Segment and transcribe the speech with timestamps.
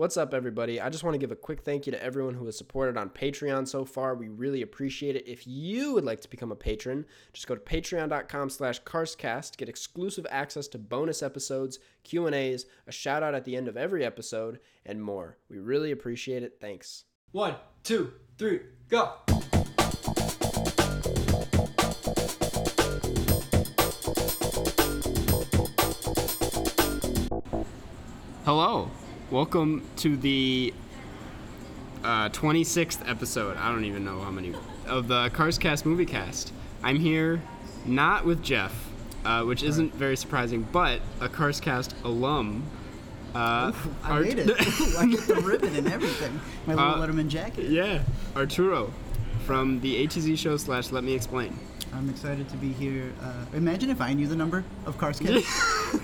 [0.00, 0.80] What's up, everybody?
[0.80, 3.10] I just want to give a quick thank you to everyone who has supported on
[3.10, 4.14] Patreon so far.
[4.14, 5.28] We really appreciate it.
[5.28, 9.68] If you would like to become a patron, just go to patreon.com slash carscast, get
[9.68, 14.58] exclusive access to bonus episodes, Q&As, a shout out at the end of every episode,
[14.86, 15.36] and more.
[15.50, 16.56] We really appreciate it.
[16.62, 17.04] Thanks.
[17.32, 19.12] One, two, three, go.
[28.46, 28.90] Hello.
[29.30, 30.74] Welcome to the
[32.02, 33.56] uh, 26th episode.
[33.56, 34.54] I don't even know how many
[34.86, 36.52] of the Cars Cast movie cast.
[36.82, 37.40] I'm here
[37.86, 38.72] not with Jeff,
[39.24, 42.64] uh, which isn't very surprising, but a Cars Cast alum.
[43.34, 43.70] Uh,
[44.02, 44.50] I Art- made it.
[44.98, 46.40] I get the ribbon and everything.
[46.66, 47.70] My little Uh, Letterman jacket.
[47.70, 48.02] yeah,
[48.34, 48.92] Arturo
[49.46, 51.56] from the ATZ show slash Let Me Explain.
[51.94, 53.12] I'm excited to be here.
[53.22, 55.46] Uh, imagine if I knew the number of Cars Cast.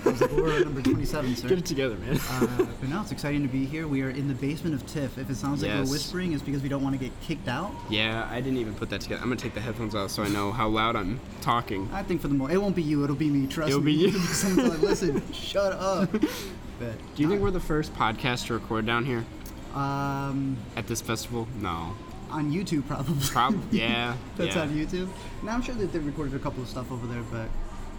[0.05, 1.47] I was like, we're at number 27, sir.
[1.47, 2.19] Get it together, man.
[2.29, 3.87] Uh, but now it's exciting to be here.
[3.87, 5.17] We are in the basement of TIFF.
[5.17, 7.71] If it sounds like we're whispering, it's because we don't want to get kicked out.
[7.89, 9.21] yeah, I didn't even put that together.
[9.21, 11.89] I'm gonna take the headphones off so I know how loud I'm talking.
[11.93, 13.03] I think for the most, it won't be you.
[13.03, 13.47] It'll be me.
[13.47, 13.71] Trust me.
[13.71, 13.93] It'll me.
[13.93, 14.07] be you.
[14.51, 16.11] It'll like, listen, shut up.
[16.11, 19.25] But Do you think we're the first podcast to record down here
[19.73, 21.47] um, at this festival?
[21.59, 21.93] No.
[22.29, 23.15] on YouTube probably?
[23.29, 23.59] Probably.
[23.79, 24.15] Yeah.
[24.35, 24.61] That's yeah.
[24.61, 25.09] on YouTube.
[25.43, 27.47] Now I'm sure that they recorded a couple of stuff over there, but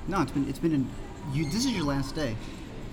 [0.07, 0.91] no, it's been it's been in.
[1.33, 2.37] You this is your last day.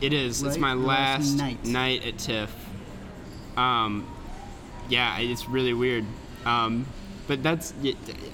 [0.01, 0.43] It is.
[0.43, 2.05] It's my last last night.
[2.05, 2.53] at TIFF.
[3.57, 4.05] Um,
[4.89, 6.05] yeah, it's really weird.
[6.45, 6.85] Um,
[7.27, 7.73] but that's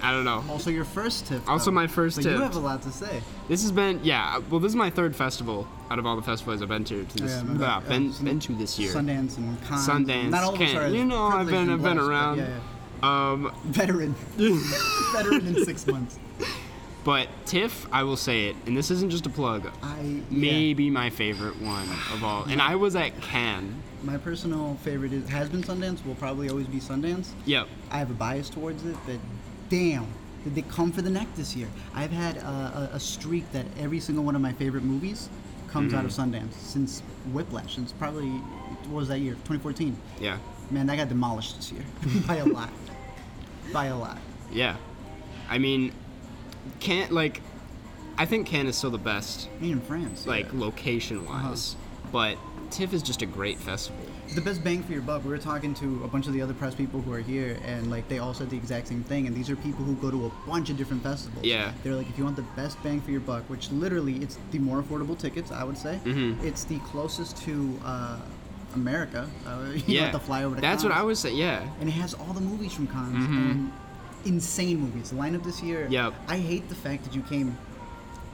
[0.02, 0.44] I don't know.
[0.50, 1.48] Also your first TIFF.
[1.48, 1.76] Also though.
[1.76, 2.26] my first TIFF.
[2.26, 3.22] You have a lot to say.
[3.48, 4.40] This has been yeah.
[4.50, 7.06] Well, this is my third festival out of all the festivals I've been to.
[7.06, 8.94] to this, Yeah, no, blah, been uh, been to this year.
[8.94, 9.88] Sundance and Cannes.
[9.88, 10.94] Sundance, Not all of Cannes.
[10.94, 12.38] You know, I've been- I've been around.
[12.40, 13.32] Yeah, yeah.
[13.32, 14.14] Um, Veteran.
[14.38, 16.20] Veteran in six months.
[17.04, 19.72] But TIFF, I will say it, and this isn't just a plug.
[19.82, 20.22] I yeah.
[20.30, 23.76] Maybe my favorite one of all, and I was at Cannes.
[24.04, 26.06] My personal favorite is has been Sundance.
[26.06, 27.30] Will probably always be Sundance.
[27.46, 27.68] Yep.
[27.92, 29.18] I have a bias towards it, but
[29.70, 30.08] damn,
[30.44, 31.68] did they come for the neck this year?
[31.94, 35.30] I've had a, a, a streak that every single one of my favorite movies
[35.70, 36.36] comes out of Mm-hmm.
[36.36, 37.02] Sundance since
[37.32, 38.28] Whiplash, since probably
[38.90, 39.34] what was that year?
[39.34, 39.96] 2014.
[40.20, 40.38] Yeah.
[40.70, 41.84] Man, that got demolished this year
[42.28, 42.70] by a lot.
[43.72, 44.18] By a lot.
[44.52, 44.76] Yeah.
[45.50, 45.94] I mean,
[46.80, 47.42] Cannes like,
[48.18, 50.26] I think Cannes is still the best, Me in France.
[50.28, 50.60] like yeah.
[50.60, 51.76] location wise,
[52.12, 52.38] but
[52.70, 54.00] TIFF is just a great festival.
[54.34, 55.26] The best bang for your buck.
[55.26, 57.92] We were talking to a bunch of the other press people who are here, and
[57.92, 59.28] like they all said the exact same thing.
[59.28, 61.44] And these are people who go to a bunch of different festivals.
[61.44, 61.74] Yeah.
[61.84, 64.60] They're like, if you want the best bang for your buck, which literally it's the
[64.60, 66.00] more affordable tickets, I would say.
[66.06, 66.42] Mhm.
[66.44, 68.20] It's the closest to uh,
[68.76, 69.30] America.
[69.46, 70.06] Uh, you yeah.
[70.12, 71.08] know, the flyover to That's what I Cannes.
[71.08, 71.36] was saying.
[71.36, 71.68] Yeah.
[71.82, 73.52] And it has all the movies from Cannes Mhm.
[73.52, 73.72] and
[74.26, 75.10] insane movies.
[75.12, 75.88] The lineup this year.
[75.90, 76.14] Yep.
[76.28, 77.58] I hate the fact that you came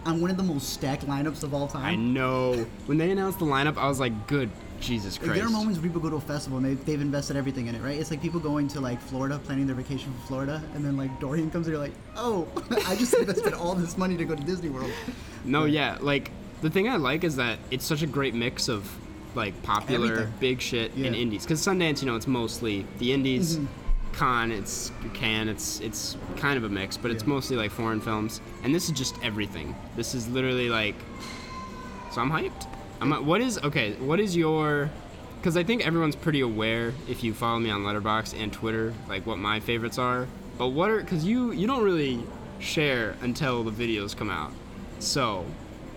[0.05, 1.85] on one of the most stacked lineups of all time.
[1.85, 2.53] I know.
[2.85, 4.49] When they announced the lineup, I was like, good
[4.79, 5.39] Jesus Like, Christ.
[5.39, 7.75] there are moments where people go to a festival and they, they've invested everything in
[7.75, 7.99] it, right?
[7.99, 11.19] It's like people going to like Florida, planning their vacation for Florida, and then like
[11.19, 12.47] Dorian comes and you're like, oh,
[12.87, 14.91] I just invested all this money to go to Disney World.
[15.43, 16.31] No, yeah, like
[16.61, 18.89] the thing I like is that it's such a great mix of
[19.35, 20.33] like popular Everything.
[20.39, 21.43] big shit and indies.
[21.43, 23.57] Because Sundance, you know, it's mostly the indies.
[23.57, 23.86] Mm-hmm.
[24.17, 27.29] Con, it's can, it's it's kind of a mix, but it's Yeah.
[27.29, 28.41] mostly like foreign films.
[28.63, 29.75] And this is just everything.
[29.95, 30.95] This is literally like.
[32.11, 32.67] So I'm hyped.
[33.00, 33.11] I'm.
[33.25, 33.94] What is okay?
[33.94, 34.89] What is your?
[35.39, 39.25] Because I think everyone's pretty aware if you follow me on Letterboxd and Twitter, like
[39.27, 40.27] what my favorites are.
[40.57, 41.00] But what are?
[41.00, 42.23] Because you you don't really
[42.59, 44.51] share until the videos come out.
[44.97, 45.45] So,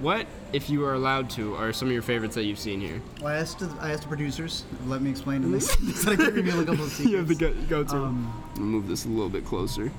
[0.00, 3.00] what if you are allowed to are some of your favorites that you've seen here?
[3.20, 6.16] Well, I asked the, I asked the producers, let me explain, and they said I
[6.16, 7.00] could reveal a couple of secrets.
[7.10, 7.96] You have to go, go to.
[7.96, 9.92] Um, I'm move this a little bit closer.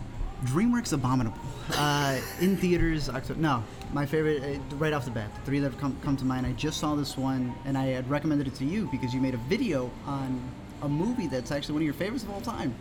[0.46, 1.38] DreamWorks Abominable.
[1.76, 3.40] Uh, in theaters, October.
[3.40, 3.64] No,
[3.94, 6.48] my favorite, uh, right off the bat, the three that have come, come to mind.
[6.48, 9.36] I just saw this one, and I had recommended it to you because you made
[9.36, 10.42] a video on
[10.82, 12.74] a movie that's actually one of your favorites of all time.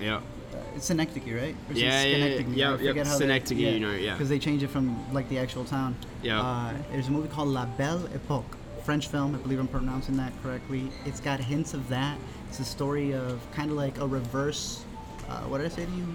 [0.00, 0.20] Yeah.
[0.58, 1.54] Uh, it's Synecdoche, right?
[1.68, 2.26] Or Yeah, yeah, yeah.
[2.26, 4.12] Yeah, I yep, forget how they- Synecdoche, you know, yeah.
[4.14, 5.96] Because they changed it from like the actual town.
[6.22, 6.40] Yeah.
[6.40, 8.44] Uh, there's a movie called La Belle Époque,
[8.84, 9.34] French film.
[9.34, 10.90] I believe I'm pronouncing that correctly.
[11.06, 12.18] It's got hints of that.
[12.48, 14.84] It's a story of kind of like a reverse.
[15.28, 16.06] Uh, what did I say to you?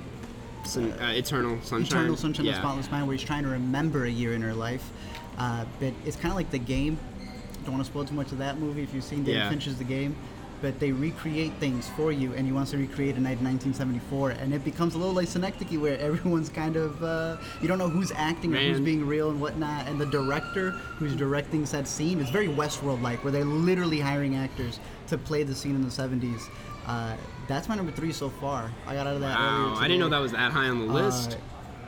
[0.66, 2.00] Sun, uh, Eternal Sunshine.
[2.00, 2.54] Eternal Sunshine of yeah.
[2.54, 4.92] the Spotless Mind, where he's trying to remember a year in her life.
[5.38, 6.98] Uh, but it's kind of like the game.
[7.66, 9.50] Don't want to spoil too much of that movie if you've seen David Yeah.
[9.50, 10.16] Fincher's The Game.
[10.63, 14.30] But they recreate things for you, and he wants to recreate a night in 1974,
[14.30, 17.89] and it becomes a little like Synecdoche, where everyone's kind of uh, you don't know
[17.89, 19.88] who's acting or who's being real and whatnot.
[19.88, 24.80] And the director who's directing said scene is very Westworld-like, where they're literally hiring actors
[25.07, 26.50] to play the scene in the 70s.
[26.88, 27.18] Uh,
[27.50, 28.71] that's my number three so far.
[28.88, 29.74] I got out of that earlier.
[29.74, 31.33] Wow, I didn't know that was that high on the list.
[31.33, 31.38] Uh,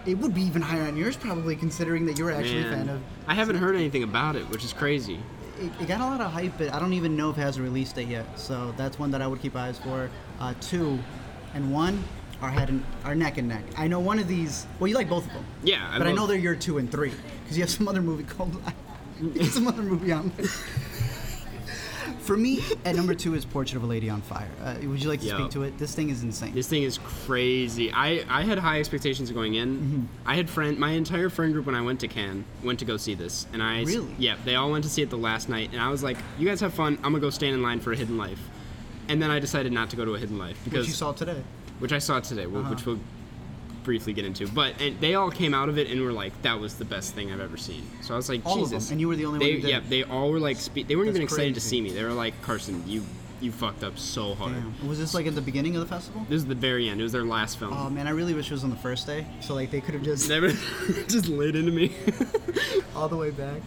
[0.05, 3.01] it would be even higher on yours, probably, considering that you're actually a fan of.
[3.25, 5.19] I haven't heard anything about it, which is crazy.
[5.59, 7.57] It, it got a lot of hype, but I don't even know if it has
[7.57, 8.39] a release date yet.
[8.39, 10.09] So that's one that I would keep eyes for.
[10.39, 10.99] Uh, two,
[11.53, 12.03] and one
[12.41, 13.63] are head and are neck and neck.
[13.77, 14.67] I know one of these.
[14.79, 15.45] Well, you like both of them.
[15.63, 17.13] Yeah, I but I know they're your two and three
[17.43, 18.61] because you have some other movie called.
[19.21, 20.31] you some other movie on.
[22.25, 24.49] For me, at number two is Portrait of a Lady on Fire.
[24.63, 25.37] Uh, would you like to Yo.
[25.37, 25.77] speak to it?
[25.77, 26.55] This thing is insane.
[26.55, 27.91] This thing is crazy.
[27.91, 29.77] I, I had high expectations going in.
[29.77, 30.01] Mm-hmm.
[30.25, 32.97] I had friend my entire friend group when I went to Cannes went to go
[32.97, 34.07] see this, and I Really?
[34.17, 36.47] yeah they all went to see it the last night, and I was like, you
[36.47, 36.95] guys have fun.
[37.03, 38.39] I'm gonna go stand in line for a Hidden Life,
[39.07, 41.11] and then I decided not to go to a Hidden Life because Which you saw
[41.11, 41.43] today.
[41.77, 42.69] which I saw today, Uh-huh.
[42.71, 42.99] which we'll
[43.85, 44.47] briefly get into.
[44.47, 47.13] But and they all came out of it and were like, "That was the best
[47.15, 49.39] thing I've ever seen." So I was like, All "Jesus!" and you were the only
[49.39, 49.67] one they, who.
[49.67, 51.91] Yeah, they all were like, spe- they weren't That's even excited to see me.
[51.91, 53.03] They were like, "Carson, you
[53.41, 54.87] you fucked up so hard." Damn.
[54.87, 56.25] Was this like at the beginning of the festival?
[56.27, 56.99] This is the very end.
[56.99, 57.73] It was their last film.
[57.73, 59.25] Oh man, I really wish it was on the first day.
[59.39, 60.49] So like they could have just Never
[61.07, 61.95] just laid into me.
[62.95, 63.61] all the way back.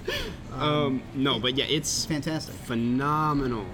[0.55, 2.55] um, no, but yeah, it's Fantastic.
[2.55, 3.67] phenomenal.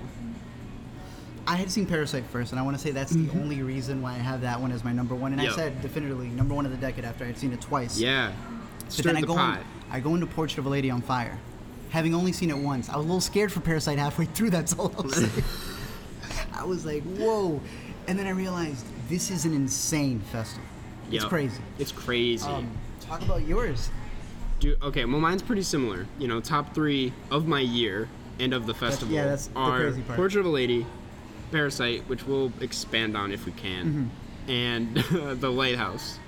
[1.47, 4.13] I had seen Parasite first, and I want to say that's the only reason why
[4.13, 5.33] I have that one as my number one.
[5.33, 5.55] And I Mm-hmm.
[5.55, 7.99] Said definitively number one of the decade after I had seen it twice.
[7.99, 8.33] Yeah,
[8.97, 9.59] But then I the go, pot.
[9.61, 11.39] in, I go into Portrait of a Lady on Fire,
[11.91, 12.89] having only seen it once.
[12.89, 14.51] I was a little scared for Parasite halfway through.
[14.51, 15.43] That's all I'll say.
[16.55, 17.61] I was like, whoa,
[18.09, 20.65] and then I realized this is an insane festival.
[21.13, 21.61] It's crazy.
[21.79, 22.47] It's crazy.
[22.47, 22.71] Um,
[23.01, 23.91] talk about yours.
[24.61, 26.07] Dude, okay, well, mine's pretty similar.
[26.19, 28.09] You know, top three of my year
[28.41, 30.17] and of the festival yeah, that's the are crazy part.
[30.17, 30.87] Portrait of a Lady,
[31.59, 34.11] Parasite, which we'll expand on if we can,
[34.47, 34.51] Mm-hmm.
[34.51, 34.97] and
[35.41, 36.19] The Lighthouse.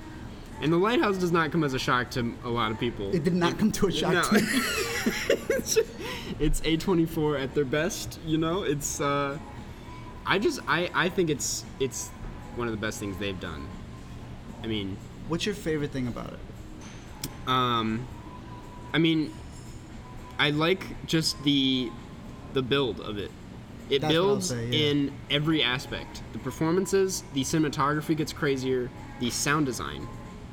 [0.63, 3.13] And The Lighthouse does not come as a shock to a lot of people.
[3.15, 4.23] It did not come to a shock No.
[4.23, 4.41] to me.
[5.51, 5.79] it's,
[6.39, 8.63] it's A24 at their best, you know?
[8.63, 9.37] It's, uh,
[10.25, 12.09] I just, I, I think it's, it's
[12.55, 13.67] one of the best things they've done.
[14.63, 14.97] I mean,
[15.29, 17.49] What's your favorite thing about it?
[17.49, 18.07] Um,
[18.95, 19.33] I mean,
[20.39, 21.91] I like just the
[22.53, 23.31] the build of it.
[23.89, 24.91] It That's builds say, yeah.
[24.91, 26.23] in every aspect.
[26.33, 28.91] The performances, the cinematography gets crazier,
[29.21, 30.09] the sound design.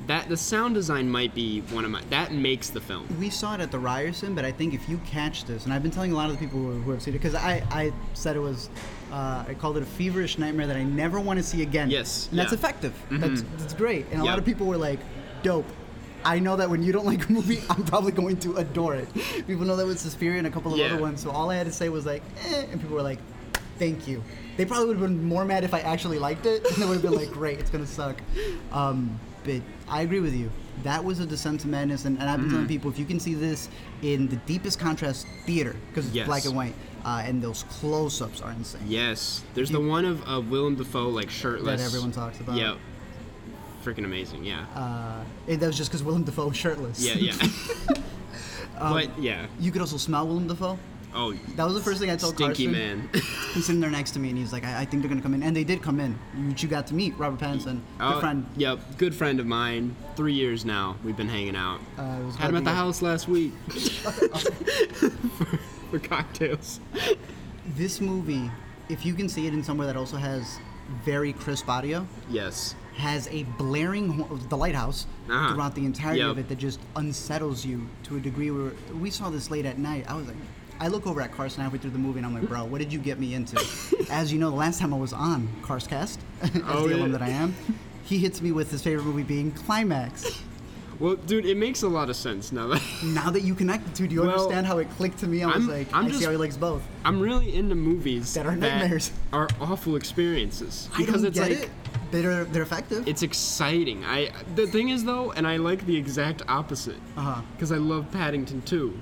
[0.06, 3.06] That the sound design might be one of my that makes the film.
[3.18, 5.82] We saw it at the Ryerson, but I think if you catch this, and I've
[5.82, 7.92] been telling a lot of the people who, who have seen it, because I, I
[8.12, 8.68] said it was,
[9.10, 11.90] uh, I called it a feverish nightmare that I never want to see again.
[11.90, 12.58] Yes, And that's yeah.
[12.58, 12.94] effective.
[13.10, 14.04] That's, that's great.
[14.12, 15.00] And a lot of people were like,
[15.42, 15.66] dope.
[16.24, 19.08] I know that when you don't like a movie, I'm probably going to adore it.
[19.46, 20.86] People know that with Suspiria and a couple of Yeah.
[20.86, 23.18] other ones, so all I had to say was like, eh, and people were like,
[23.78, 24.22] thank you.
[24.56, 26.94] They probably would have been more mad if I actually liked it, and they would
[26.94, 28.20] have been like, great, it's gonna suck.
[28.72, 30.50] Um, but I agree with you.
[30.82, 32.54] That was a descent to madness, and, and I've been Mm-hmm.
[32.54, 33.68] telling people if you can see this
[34.02, 36.26] in the deepest contrast theater, because it's Yes.
[36.26, 36.74] black and white,
[37.04, 38.80] uh, and those close-ups are insane.
[38.86, 42.56] Yes, there's the one of, of Willem Dafoe like shirtless That everyone talks about.
[42.56, 42.76] Yep,
[43.84, 44.44] freaking amazing.
[44.44, 47.04] Yeah, Uh, and that was just because Willem Dafoe was shirtless.
[47.04, 47.48] yeah, yeah.
[48.76, 50.76] Um, but yeah, you could also smell Willem Dafoe.
[51.14, 52.72] oh, That was the first thing I told stinky Carson.
[52.72, 53.08] man.
[53.54, 55.32] He's sitting there next to me, and he's like, I, I think they're gonna come
[55.32, 56.18] in, and they did come in.
[56.48, 58.44] Which you got to meet Robert Pattinson, good Oh, friend.
[58.56, 59.94] Yep, good friend of mine.
[60.16, 61.78] Three years now we've been hanging out.
[61.96, 64.10] Uh, Had him at the house last week for,
[65.90, 66.80] for cocktails.
[67.76, 68.50] This movie,
[68.88, 70.58] if you can see it in somewhere that also has
[71.04, 72.74] very crisp audio, Yes.
[72.96, 75.52] Has a blaring ho- the lighthouse Uh-huh.
[75.54, 79.30] throughout the entirety of it that just unsettles you to a degree where we saw
[79.30, 80.04] this late at night.
[80.08, 80.36] I was like,
[80.80, 82.92] I look over at Carson halfway through the movie and I'm like, bro, what did
[82.92, 83.56] you get me into?
[84.10, 87.18] As you know, the last time I was on Carscast, as Oh, the alum yeah.
[87.18, 87.54] that I am,
[88.04, 90.42] he hits me with his favorite movie being Climax.
[91.00, 93.90] Well, dude, it makes a lot of sense now that Now that you connect the
[93.92, 95.42] two, do you Well, understand how it clicked to me?
[95.42, 96.82] I was I'm- like, I'm i see how he likes both.
[97.04, 99.10] I'm really into movies That are nightmares.
[99.32, 101.70] are awful experiences because it's like it.
[102.22, 103.06] They're they're effective.
[103.08, 104.04] it's exciting.
[104.04, 107.40] I the thing is though, and I like the exact opposite Uh-huh.
[107.52, 108.92] because I love Paddington 2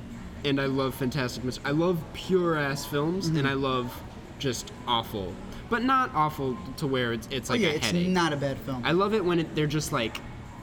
[0.44, 1.60] and I love Fantastic Mr.
[1.64, 3.38] I love pure ass films Mm-hmm.
[3.38, 3.92] and I love
[4.38, 5.32] just awful,
[5.70, 8.08] but not awful to where it's it's oh like yeah, a it's headache.
[8.08, 8.82] not a bad film.
[8.84, 10.18] I love it when it, they're just like,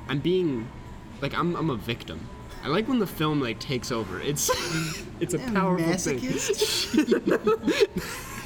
[0.09, 0.67] I'm being,
[1.21, 2.19] like I'm, I'm a victim.
[2.63, 4.19] I like when the film like takes over.
[4.21, 4.49] It's
[5.19, 6.19] it's a Yeah, powerful thing.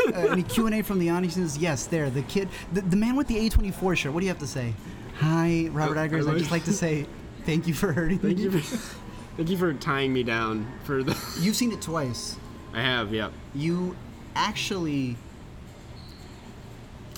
[0.07, 1.37] Uh, any Q and A from the audience?
[1.37, 2.09] is Yes, there.
[2.09, 4.11] The kid, the, the man with the A24 shirt.
[4.11, 4.73] What do you have to say?
[5.19, 6.27] Hi, Robert I- I Eggers.
[6.27, 7.05] I'd just like to say
[7.45, 8.43] thank you for hurting Thank me.
[8.43, 8.77] you for,
[9.37, 11.11] thank you for tying me down for the.
[11.39, 12.35] You've seen it twice.
[12.73, 13.31] I have, yep.
[13.55, 13.95] You
[14.35, 15.15] actually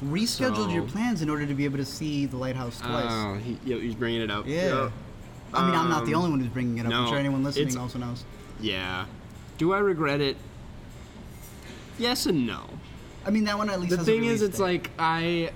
[0.04, 3.06] rescheduled your plans in order to be able to see the lighthouse twice.
[3.10, 4.46] Oh, he, yep, he's bringing it up.
[4.46, 4.84] yeah.
[4.84, 4.92] Yep.
[5.56, 6.94] I mean, I'm not the Um, only one who's bringing it up.
[6.94, 8.24] I'm sure anyone listening it's- also knows.
[8.60, 9.06] Yeah.
[9.58, 10.38] Do I regret it?
[11.98, 12.62] Yes and no.
[13.26, 13.92] I mean, that one at least.
[13.92, 14.64] The has a thing is, release it's date.
[14.64, 15.52] like I,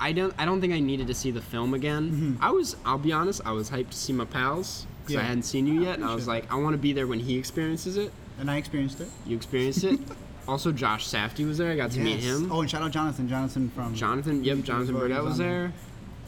[0.00, 2.10] I don't, I don't think I needed to see the film again.
[2.10, 2.44] Mm-hmm.
[2.44, 5.26] I was, I'll be honest, I was hyped to see my pals because I Yeah.
[5.28, 7.36] hadn't seen you yet, and I was like, I want to be there when he
[7.38, 8.12] experiences it.
[8.38, 9.08] and I experienced it.
[9.26, 9.98] You experienced it.
[10.48, 11.72] also, Josh Safdie was there.
[11.72, 12.24] I got to meet Yes.
[12.24, 12.52] him.
[12.52, 13.28] Oh, and shout out Jonathan.
[13.28, 13.94] Jonathan from.
[13.94, 15.72] Jonathan, yep, Jonathan Burdett was there.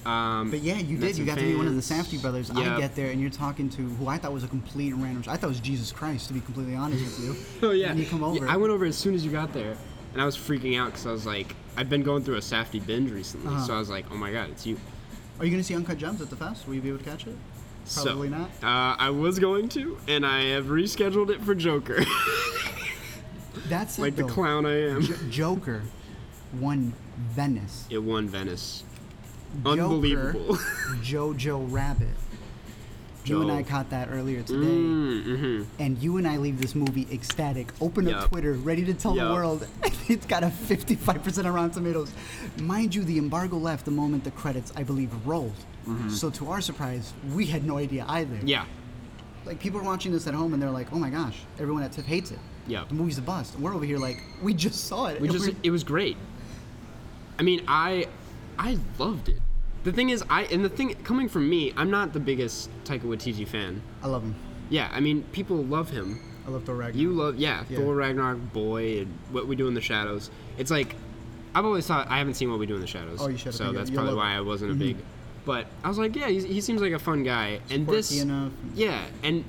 [0.08, 1.18] Um, But yeah, you did.
[1.18, 2.08] You got to meet one of the fans.
[2.08, 2.50] Safdie brothers.
[2.54, 2.66] Yep.
[2.66, 5.22] I get there, and you're talking to who I thought was a complete random.
[5.28, 7.36] I thought it was Jesus Christ, to be completely honest with you.
[7.68, 7.90] Oh yeah.
[7.90, 8.48] And you come Yeah, over.
[8.48, 9.76] I went over as soon as you got there,
[10.12, 12.84] and I was freaking out because I was like, I've been going through a Safdie
[12.84, 13.66] binge recently, Uh-huh.
[13.66, 14.78] so I was like, oh my god, it's you.
[15.38, 16.66] Are you going to see Uncut Gems at the fest?
[16.66, 17.36] Will you be able to catch it?
[17.94, 18.48] Probably so, not.
[18.62, 22.04] Uh, I was going to, and I have rescheduled it for Joker,
[23.68, 25.02] That's it, like the clown I am.
[25.02, 25.82] J- Joker
[26.54, 27.86] won Venice.
[27.90, 28.84] It won Venice.
[29.64, 30.32] Joker,
[31.02, 32.08] Jojo Rabbit.
[33.24, 34.66] You and I caught that earlier today.
[34.66, 35.64] mm-hmm.
[35.78, 37.72] And you and I leave this movie ecstatic.
[37.80, 38.30] Open up Yup.
[38.30, 39.66] Twitter, ready to tell the world
[40.08, 42.10] it's got a 55% on Rotten Tomatoes.
[42.58, 45.52] Mind you, the embargo left the moment the credits, I believe, rolled.
[46.10, 48.34] So to our surprise, we had no idea either.
[48.36, 48.48] Mm-hmm.
[48.48, 48.64] Yeah.
[49.46, 51.92] Like people are watching this at home and they're like, "Oh my gosh, everyone at
[51.92, 52.38] TIFF hates it.
[52.66, 52.84] Yeah.
[52.86, 55.50] The movie's a bust." And we're over here like, "We just saw it." We just
[55.62, 56.18] it was great.
[57.38, 58.08] I mean, I
[58.58, 59.40] I loved it.
[59.84, 63.02] The thing is, I and the thing coming from me, I'm not the biggest Taika
[63.02, 63.80] Waititi fan.
[64.02, 64.34] I love him.
[64.70, 66.20] Yeah, I mean, people love him.
[66.46, 66.96] I love Thor Ragnarok.
[66.96, 67.78] You love, yeah, Yeah.
[67.78, 70.30] Thor Ragnarok, Boy, and What We Do in the Shadows.
[70.56, 70.94] It's like,
[71.54, 73.20] I've always thought I haven't seen What We Do in the Shadows.
[73.20, 73.54] Oh, you should.
[73.54, 74.34] So that's probably why.
[74.34, 74.96] I wasn't a big.
[75.44, 78.52] But I was like, yeah, he's, he seems like a fun guy, and this, enough.
[78.74, 79.44] yeah, and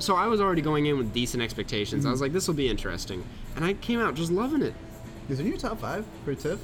[0.00, 2.00] so I was already going in with decent expectations.
[2.00, 2.08] Mm-hmm.
[2.08, 4.74] I was like, this will be interesting, and I came out just loving it.
[5.28, 6.58] Is it your top five for TIFF?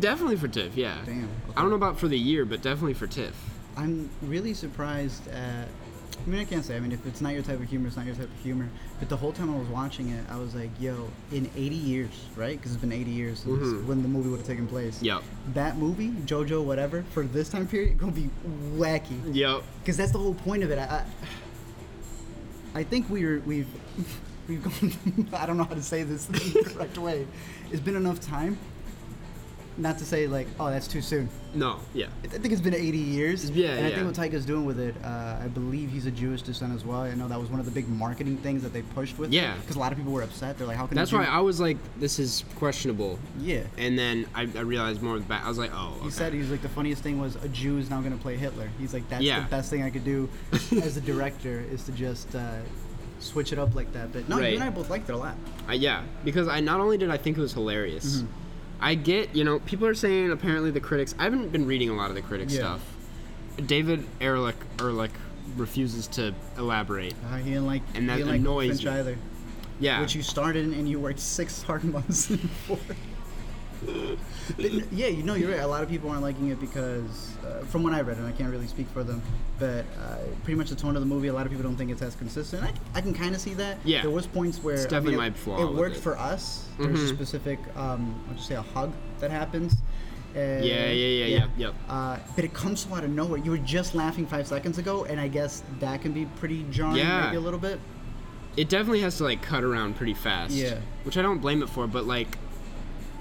[0.00, 0.98] Definitely for TIFF, yeah.
[1.06, 3.34] Damn, I don't know about for the year, but definitely for TIFF.
[3.76, 5.68] I'm really surprised at.
[6.26, 6.76] I mean, I can't say.
[6.76, 8.68] I mean, if it's not your type of humor, it's not your type of humor.
[8.98, 12.10] But the whole time I was watching it, I was like, "Yo, in 80 years,
[12.36, 12.58] right?
[12.58, 13.84] Because it's been 80 years since Mhm.
[13.86, 15.00] when the movie would have taken place.
[15.00, 15.22] Yep.
[15.54, 18.28] That movie, JoJo, whatever, for this time period, gonna be
[18.74, 19.16] wacky.
[19.32, 19.62] Yep.
[19.80, 20.78] Because that's the whole point of it.
[20.78, 21.04] I,
[22.74, 23.68] I, I think we're we've
[24.48, 25.28] we've gone.
[25.32, 27.26] I don't know how to say this the correct way.
[27.70, 28.58] It's been enough time.
[29.78, 31.28] Not to say like, oh, that's too soon.
[31.54, 31.78] No.
[31.94, 32.06] Yeah.
[32.24, 33.48] I think it's been 80 years.
[33.50, 33.94] Yeah, And I yeah.
[33.94, 37.02] think what Taika's doing with it, uh, I believe he's a Jewish descent as well.
[37.02, 39.32] I know that was one of the big marketing things that they pushed with.
[39.32, 39.54] Yeah.
[39.60, 40.58] Because a lot of people were upset.
[40.58, 43.20] They're like, how can That's why I was like, this is questionable.
[43.38, 43.62] Yeah.
[43.78, 45.44] And then I, I realized more of the back.
[45.44, 45.96] I was like, oh.
[46.02, 48.36] He said he's like the funniest thing was a Jew is now going to play
[48.36, 48.68] Hitler.
[48.80, 49.40] He's like that's Yeah.
[49.44, 50.28] the best thing I could do
[50.82, 52.56] as a director is to just uh,
[53.20, 54.12] switch it up like that.
[54.12, 54.48] But no, Right.
[54.54, 55.36] you and I both liked it a lot.
[55.68, 58.37] Uh, yeah, because I not only did I think it was hilarious, Mm-hmm.
[58.80, 61.14] I get you know people are saying apparently the critics.
[61.18, 62.58] I haven't been reading a lot of the critic Yeah.
[62.58, 62.80] stuff.
[63.66, 65.10] David Ehrlich Ehrlich
[65.56, 67.14] refuses to elaborate.
[67.24, 68.90] Uh, he didn't like And that like annoys Finch me.
[68.90, 69.16] either.
[69.80, 72.26] Yeah, Which you started and you worked six hard months
[72.66, 72.78] for.
[74.58, 75.60] Yeah, you know, you're right.
[75.60, 78.32] A lot of people aren't liking it because, uh, from what I read, and I
[78.32, 79.22] can't really speak for them,
[79.58, 81.90] but uh, pretty much the tone of the movie, a lot of people don't think
[81.90, 82.62] it's as consistent.
[82.62, 83.78] I, I can kind of see that.
[83.84, 84.02] Yeah.
[84.02, 86.00] There was points where It's I definitely mean, my it, flaw It worked it.
[86.00, 86.68] for us.
[86.78, 87.16] There's a Mhm.
[87.16, 89.74] specific, um, I'll just say a hug that happens.
[90.36, 91.74] Uh, Yeah, yeah, yeah, yep, yep.
[91.88, 93.38] Uh, but it comes so out of nowhere.
[93.38, 96.96] You were just laughing five seconds ago, and I guess that can be pretty jarring,
[96.98, 97.24] Yeah.
[97.24, 97.80] maybe a little bit.
[98.56, 100.52] it definitely has to like cut around pretty fast.
[100.52, 100.78] Yeah.
[101.04, 102.36] which I don't blame it for, but like,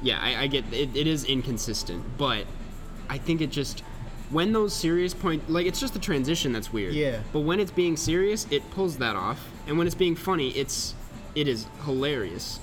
[0.02, 2.46] yeah, I, I get it, it is inconsistent, but
[3.08, 3.84] I think it just
[4.30, 6.94] when those serious point like it's just the transition that's weird.
[6.94, 7.22] Yeah.
[7.34, 10.96] But when it's being serious, it pulls that off, and when it's being funny, it's
[11.36, 12.60] it is hilarious.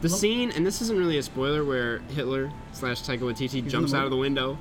[0.00, 4.04] The scene, and this isn't really a spoiler, where Hitler slash Taika Waititi jumps out
[4.04, 4.56] of the window.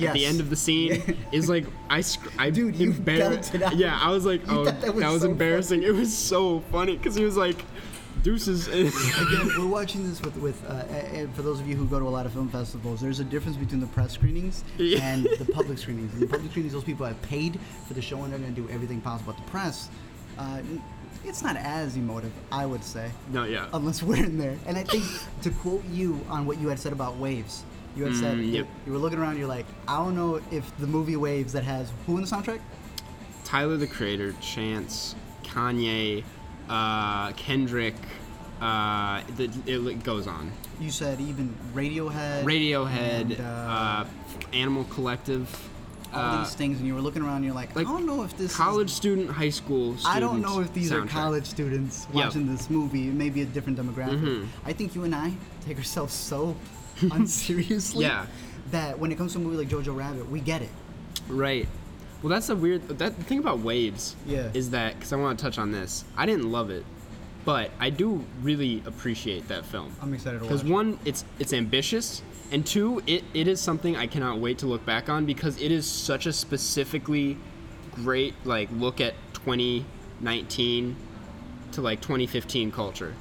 [0.00, 1.14] At the end of the scene Yeah.
[1.30, 3.78] is like I, sc- I Dude, you embar-.
[3.78, 5.82] Yeah, I was like, oh, that that was, was so embarrassing.
[5.82, 7.62] It was so funny because he was like,
[8.22, 8.68] deuces.
[8.68, 10.84] Again, we're watching this with, with uh,
[11.34, 13.56] for those of you who go to a lot of film festivals, there's a difference
[13.56, 16.12] between the press screenings and the public screenings.
[16.14, 18.60] In the public screenings, those people have paid for the show and they're going to
[18.60, 19.32] do everything possible.
[19.32, 19.88] But the press,
[20.38, 20.60] uh,
[21.24, 23.66] it's not as emotive, I would say, no, yeah.
[23.72, 24.56] unless we're in there.
[24.66, 25.04] And I think
[25.42, 27.64] to quote you on what you had said about Waves,
[27.96, 28.68] you had said Mm, yep.
[28.86, 31.92] you were looking around, you're like, I don't know if the movie Waves that has
[32.06, 32.60] who in the soundtrack?
[33.44, 36.22] Tyler the Creator, Chance, Kanye,
[36.70, 37.94] uh, Kendrick.
[38.60, 40.52] Uh, the, it goes on.
[40.80, 44.06] You said even Radiohead, Radiohead, and, uh, uh,
[44.52, 45.48] Animal Collective,
[46.12, 48.04] all uh, these things, and you were looking around, and you're like, like, I don't
[48.04, 49.96] know if this is college student, high school.
[50.04, 52.24] I don't know if these are college students Yep.
[52.26, 53.08] watching this movie.
[53.08, 54.20] It may be a different demographic.
[54.20, 54.46] Mhm.
[54.66, 55.32] I think you and I
[55.64, 56.54] take ourselves so
[57.10, 58.26] unseriously Yeah.
[58.72, 60.70] that when it comes to a movie like Jojo Rabbit, we get it.
[61.28, 61.66] Right.
[62.22, 62.86] Well, that's the weird.
[62.88, 64.16] That the thing about Waves.
[64.26, 64.50] Yeah.
[64.54, 66.04] Is that because I want to touch on this.
[66.16, 66.84] I didn't love it,
[67.44, 69.94] but I do really appreciate that film.
[70.02, 70.70] I'm excited to Because watch.
[70.72, 72.22] one, it's it's ambitious,
[72.52, 75.72] and two, it, it is something I cannot wait to look back on because it
[75.72, 77.38] is such a specifically
[77.92, 81.10] great like look at 2019 to
[81.72, 83.14] to like 2015 culture.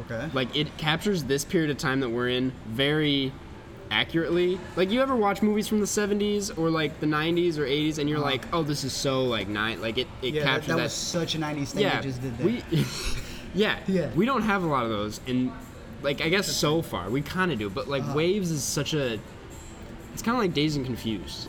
[0.00, 0.28] Okay.
[0.32, 3.32] Like it captures this period of time that we're in very
[3.90, 4.58] accurately.
[4.76, 8.08] Like you ever watch movies from the 70s or like the 90s or 80s and
[8.08, 8.26] you're Uh-huh.
[8.26, 10.82] like, "Oh, this is so like nine like it it yeah, that, captures that that,
[10.84, 12.46] was such a '90s thing yeah, just did there.
[12.46, 12.64] we
[13.54, 14.10] yeah, Yeah.
[14.14, 15.52] We don't have a lot of those and
[16.02, 17.08] like I guess so far.
[17.10, 18.14] We kind of do, but like Uh-huh.
[18.16, 19.18] Waves is such a
[20.12, 21.48] it's kind of like Dazed and Confused.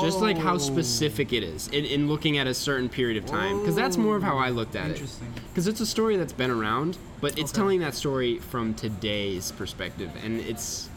[0.00, 3.58] Just like how specific it is in, in looking at a certain period of time.
[3.58, 4.92] Because that's more of how I looked at it.
[4.92, 5.32] Interesting.
[5.48, 7.56] Because it's a story that's been around, but it's Okay.
[7.60, 10.10] telling that story from today's perspective.
[10.22, 10.88] And it's,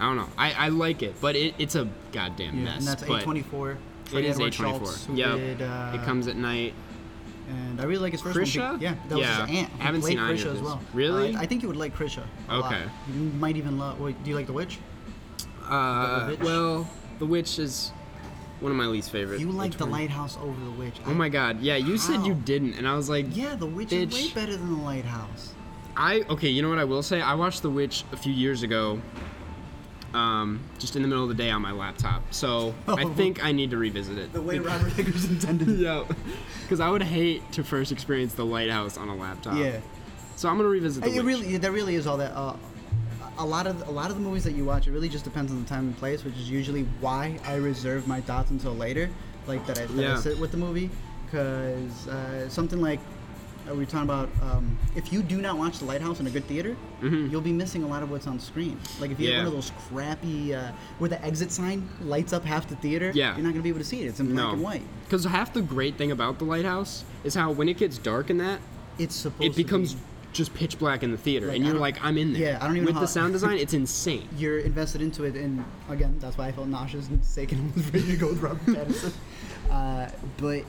[0.00, 0.28] I don't know.
[0.38, 2.78] I, I like it, but it, it's a goddamn Yeah, mess.
[2.78, 3.72] and that's but A24.
[3.72, 4.52] It Freddie is A24.
[4.52, 5.36] Shults, who Yep.
[5.36, 6.72] did, uh, it comes at night.
[7.48, 8.72] And I really like his first Krisha?
[8.72, 8.80] one.
[8.80, 9.46] Yeah, that was Yeah.
[9.46, 9.68] his aunt.
[9.72, 10.80] who Haven't seen Krisha as well.
[10.94, 11.34] Really?
[11.34, 12.22] Uh, I think you would like Krisha.
[12.48, 12.72] a lot.
[12.72, 12.82] Okay.
[13.14, 14.00] You might even love.
[14.00, 14.78] Wait, do you like The Witch?
[15.68, 16.40] Uh, Witch?
[16.40, 16.88] well,
[17.18, 17.92] The Witch is
[18.60, 19.40] one of my least favorite.
[19.40, 19.86] You like The?
[19.86, 20.94] Lighthouse over The Witch.
[21.06, 21.60] Oh my god.
[21.60, 22.74] Yeah, you said you didn't.
[22.74, 24.12] And I was like, Yeah, The Witch Bitch.
[24.12, 25.52] is way better than The Lighthouse.
[25.96, 27.20] I okay, you know what I will say?
[27.20, 29.00] I watched The Witch a few years ago,
[30.14, 32.32] um, just in the middle of the day on my laptop.
[32.34, 33.08] So I Oh.
[33.14, 34.32] think I need to revisit it.
[34.32, 36.04] The way Robert Eggers intended yeah,
[36.62, 39.56] because I would hate to first experience The Lighthouse on a laptop.
[39.58, 39.80] Yeah.
[40.36, 41.24] So I'm gonna revisit The It Witch.
[41.24, 42.32] really, that really is all that.
[42.34, 42.56] Uh,
[43.38, 45.50] a lot of a lot of the movies that you watch, it really just depends
[45.52, 49.08] on the time and place, which is usually why I reserve my thoughts until later,
[49.46, 50.90] like that I, that I sit with the movie,
[51.26, 53.00] because uh, something like
[53.66, 56.44] we were talking about, um, if you do not watch The Lighthouse in a good
[56.46, 58.78] theater, you'll be missing a lot of what's on screen.
[59.00, 59.32] Like if you Mm-hmm.
[59.32, 59.36] Yeah.
[59.44, 63.12] have one of those crappy uh, where the exit sign lights up half the theater,
[63.14, 63.34] Yeah.
[63.36, 64.06] you're not gonna be able to see it.
[64.06, 64.52] It's in black no.
[64.52, 64.82] and white.
[65.04, 68.38] Because half the great thing about The Lighthouse is how when it gets dark in
[68.38, 68.60] that,
[68.98, 70.00] It's supposed it becomes be,
[70.32, 72.42] just pitch black in the theater, Like, and you're like, I'm in there.
[72.52, 74.28] Yeah, I don't even With the sound design, it's insane.
[74.36, 77.86] you're invested into it, and again, that's why I felt nauseous and sick and was
[77.92, 79.12] ready to go with Robert Pattinson.
[79.70, 80.64] Uh, but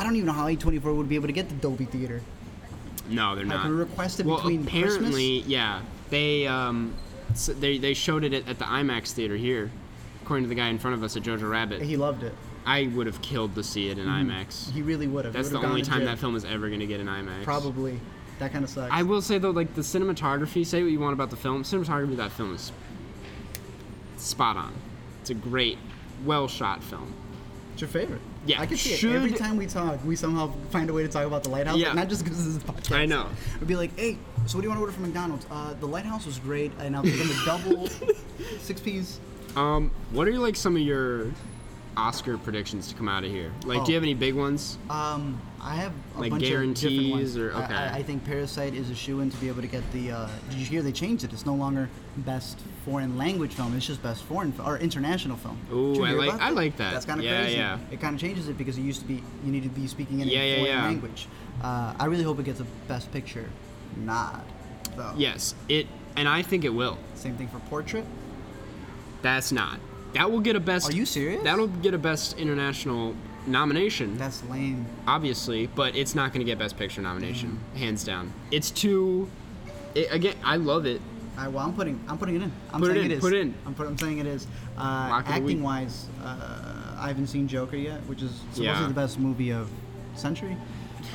[0.00, 2.22] I don't even know how A24 would be able to get the Dolby Theater.
[3.10, 3.68] No, they're not.
[3.68, 6.94] we requested well, between apparently, yeah, they um,
[7.32, 9.70] s they they showed it at, at the IMAX theater here,
[10.22, 11.82] according to the guy in front of us at Jojo Rabbit.
[11.82, 12.32] He loved it.
[12.64, 14.72] I would have killed to see it in IMAX.
[14.72, 15.34] He really would have.
[15.34, 17.44] That's the only time that film is ever gonna get an IMAX.
[17.44, 18.00] Probably.
[18.38, 18.90] That kind of sucks.
[18.90, 20.64] I will say though, like the cinematography.
[20.64, 22.72] Say what you want about the film, cinematography of that film is
[24.16, 24.72] spot on.
[25.20, 25.76] It's a great,
[26.24, 27.12] well shot film.
[27.74, 28.22] it's your favorite.
[28.46, 29.14] Yeah, I can see it.
[29.14, 31.76] Every time we talk, we somehow find a way to talk about the lighthouse.
[31.76, 31.92] Yeah.
[31.92, 32.96] Not just because this is a podcast.
[32.96, 33.26] I know.
[33.60, 35.46] We'd be like, hey, so what do you want to order from McDonald's?
[35.50, 37.86] Uh, the lighthouse was great, and I'll give them a double
[38.60, 39.20] six piece.
[39.56, 41.26] Um, what are like some of your
[41.96, 43.52] Oscar predictions to come out of here?
[43.66, 44.00] Like, do you Oh.
[44.00, 44.78] have any big ones?
[44.88, 47.36] Um, I have a Like bunch of different ones.
[47.36, 47.74] or- I- okay.
[47.74, 50.10] I, I think Parasite is a shoe in to be able to get the.
[50.12, 51.32] Uh, did you hear they changed it?
[51.34, 53.76] It's no longer best foreign language film.
[53.76, 55.58] It's just best foreign or international film.
[55.72, 56.92] Ooh, I like- I like that.
[56.94, 57.56] That's kind of Yeah, crazy.
[57.58, 57.78] yeah.
[57.90, 60.20] It kind of changes it because it used to be you need to be speaking
[60.20, 61.28] in Yeah, a yeah, foreign language.
[61.62, 63.44] Uh, I really hope it gets a best picture
[63.98, 64.42] nod.
[64.96, 65.12] Though.
[65.16, 66.96] Yes, it, and I think it will.
[67.14, 68.04] Same thing for portrait.
[69.22, 69.78] That's not.
[70.14, 70.90] That will get a best.
[70.90, 71.42] Are you serious?
[71.44, 73.14] That'll get a best international
[73.46, 74.86] nomination, That's lame.
[75.06, 78.32] obviously, but it's not going to get best picture nomination, hands down.
[78.50, 79.30] It's too.
[79.94, 81.00] It, again, I love it.
[81.36, 82.52] I, well, I'm putting I'm putting it in.
[82.72, 83.20] I'm Put it saying in, it is.
[83.20, 83.54] put it in.
[83.66, 84.46] I'm, put, I'm saying it is.
[84.76, 85.42] Uh, Lock of the week.
[85.50, 88.86] acting wise, uh, I haven't seen Joker yet, which is supposedly Yeah.
[88.88, 89.70] the best movie of
[90.16, 90.56] century.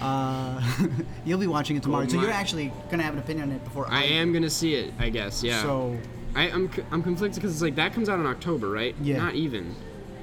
[0.01, 0.59] Uh,
[1.25, 3.63] you'll be watching it tomorrow, Oh so you're actually gonna have an opinion on it
[3.63, 4.01] before I.
[4.01, 5.43] I am going to see it, I guess.
[5.43, 5.61] Yeah.
[5.61, 5.97] So
[6.35, 8.95] I, I'm c- I'm conflicted because it's like that comes out in October, right?
[9.01, 9.17] Yeah.
[9.17, 9.75] Not even.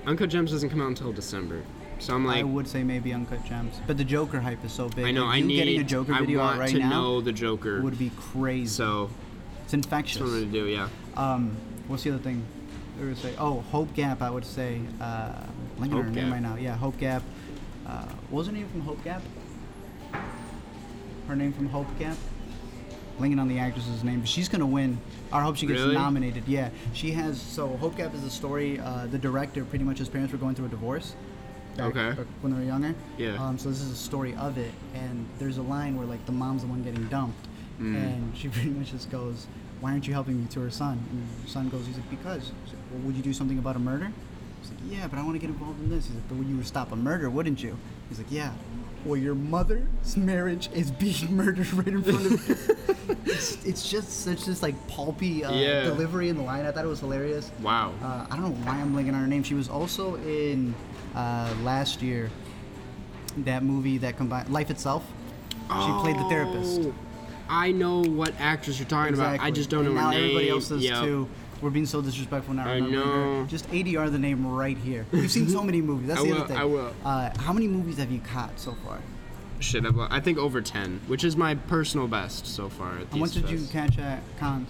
[0.04, 1.62] Uncut Gems doesn't come out until December,
[2.02, 4.88] so I'm like, I would say maybe Uncut Gems, but the Joker hype is so
[4.88, 5.04] big.
[5.06, 5.56] I know Like, I need.
[5.56, 7.80] getting a Joker I video want out right to now know the Joker.
[7.80, 8.66] would be crazy.
[8.68, 9.08] so
[9.64, 10.18] it's infectious.
[10.18, 10.66] that's what I'm gonna do.
[10.66, 10.88] Yeah.
[11.16, 11.56] Um,
[11.88, 12.44] what's the other thing?
[13.00, 14.20] I would say, oh, Hope Gap.
[14.20, 15.32] I would say, uh,
[15.80, 16.32] on her name Gap.
[16.32, 16.56] right now.
[16.56, 17.22] Yeah, Hope Gap.
[17.86, 19.22] Uh, what was her name from Hope Gap?
[21.28, 22.16] Her name from Hope Gap.
[23.18, 24.98] Blinking on the actress's name, but she's gonna win.
[25.32, 25.94] I hope she gets Really?
[25.94, 26.44] nominated.
[26.46, 27.40] Yeah, she has.
[27.40, 28.78] So Hope Gap is a story.
[28.80, 31.14] Uh, the director, pretty much, his parents were going through a divorce.
[31.76, 32.08] Back- Okay.
[32.16, 32.94] back when they were younger.
[33.18, 33.34] Yeah.
[33.42, 36.32] Um, so this is a story of it, and there's a line where like the
[36.32, 37.46] mom's the one getting dumped,
[37.80, 37.96] Mm.
[37.96, 39.46] and she pretty much just goes,
[39.80, 42.42] "Why aren't you helping me?" To her son, and her son goes, "He's like because."
[42.64, 44.12] She's like, well, would you do something about a murder?
[44.60, 46.46] He's like, "Yeah, but I want to get involved in this." He's like, "But would
[46.46, 47.28] you stop a murder?
[47.30, 47.76] Wouldn't you?"
[48.08, 48.52] He's like, "Yeah."
[49.04, 53.16] Well, your mother's marriage is being murdered right in front of you.
[53.24, 55.82] it's, it's just such this like pulpy uh, Yeah.
[55.82, 56.64] delivery in the line.
[56.66, 57.50] I thought it was hilarious.
[57.60, 57.94] Wow.
[58.00, 59.42] Uh, I don't know why I'm blanking on her name.
[59.42, 60.72] She was also in
[61.14, 62.30] uh, last year
[63.38, 65.04] that movie that combined Life Itself.
[65.52, 66.80] She played the therapist.
[66.82, 66.94] Oh,
[67.48, 69.40] I know what actress you're talking about.
[69.40, 70.24] I just don't and know now her name.
[70.24, 71.02] everybody else does Yep.
[71.04, 71.28] too.
[71.62, 72.66] We're being so disrespectful now.
[72.66, 73.40] I know.
[73.42, 73.46] Her.
[73.46, 75.06] Just ADR the name right here.
[75.12, 76.08] We've seen so many movies.
[76.08, 76.56] That's I the will, other thing.
[76.56, 76.92] I will.
[77.04, 78.98] Uh, how many movies have you caught so far?
[79.60, 79.86] shit.
[79.86, 82.98] I've- I think over ten, which is my personal best so far.
[82.98, 84.68] At How much did you catch at cons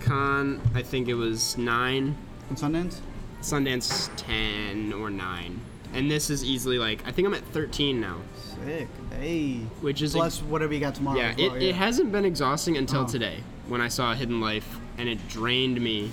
[0.00, 2.14] Con, I think it was nine.
[2.50, 2.98] in Sundance?
[3.40, 5.60] Sundance ten or nine,
[5.94, 8.88] and this is easily like I think I'm at thirteen now, Sick.
[9.18, 9.54] Hey.
[9.80, 11.18] which is Plus whatever you got tomorrow.
[11.18, 11.34] yeah.
[11.38, 13.06] well, It, it hasn't been exhausting until Oh.
[13.06, 16.10] today when I saw Hidden Life and it drained me,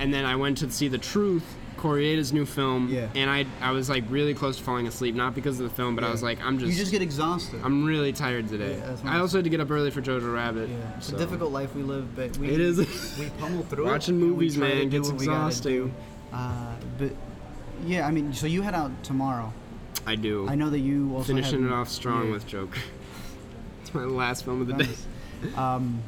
[0.00, 1.44] and then I went to see The Truth.
[1.76, 3.08] Kore-eda's new film, Yeah.
[3.14, 5.94] and I I was like really close to falling asleep, not because of the film,
[5.94, 7.60] but I was like, I'm just You just get exhausted.
[7.62, 8.78] I'm really tired today.
[8.78, 10.70] Yeah, I also had to get up early for Jojo Rabbit.
[10.70, 11.16] yeah, it's so.
[11.16, 12.78] a difficult life we live, but we It is.
[13.18, 13.90] we pummel through it.
[13.90, 15.94] Watching movies, man, gets what we gotta exhausting.
[16.32, 17.10] Uh, but
[17.86, 19.52] yeah, I mean, so you head out tomorrow.
[20.06, 20.46] I do.
[20.48, 22.32] I know that you also Finishing have- it off strong yeah.
[22.32, 22.80] with Joker.
[23.82, 24.88] it's my last film of the day.
[25.56, 26.02] Um,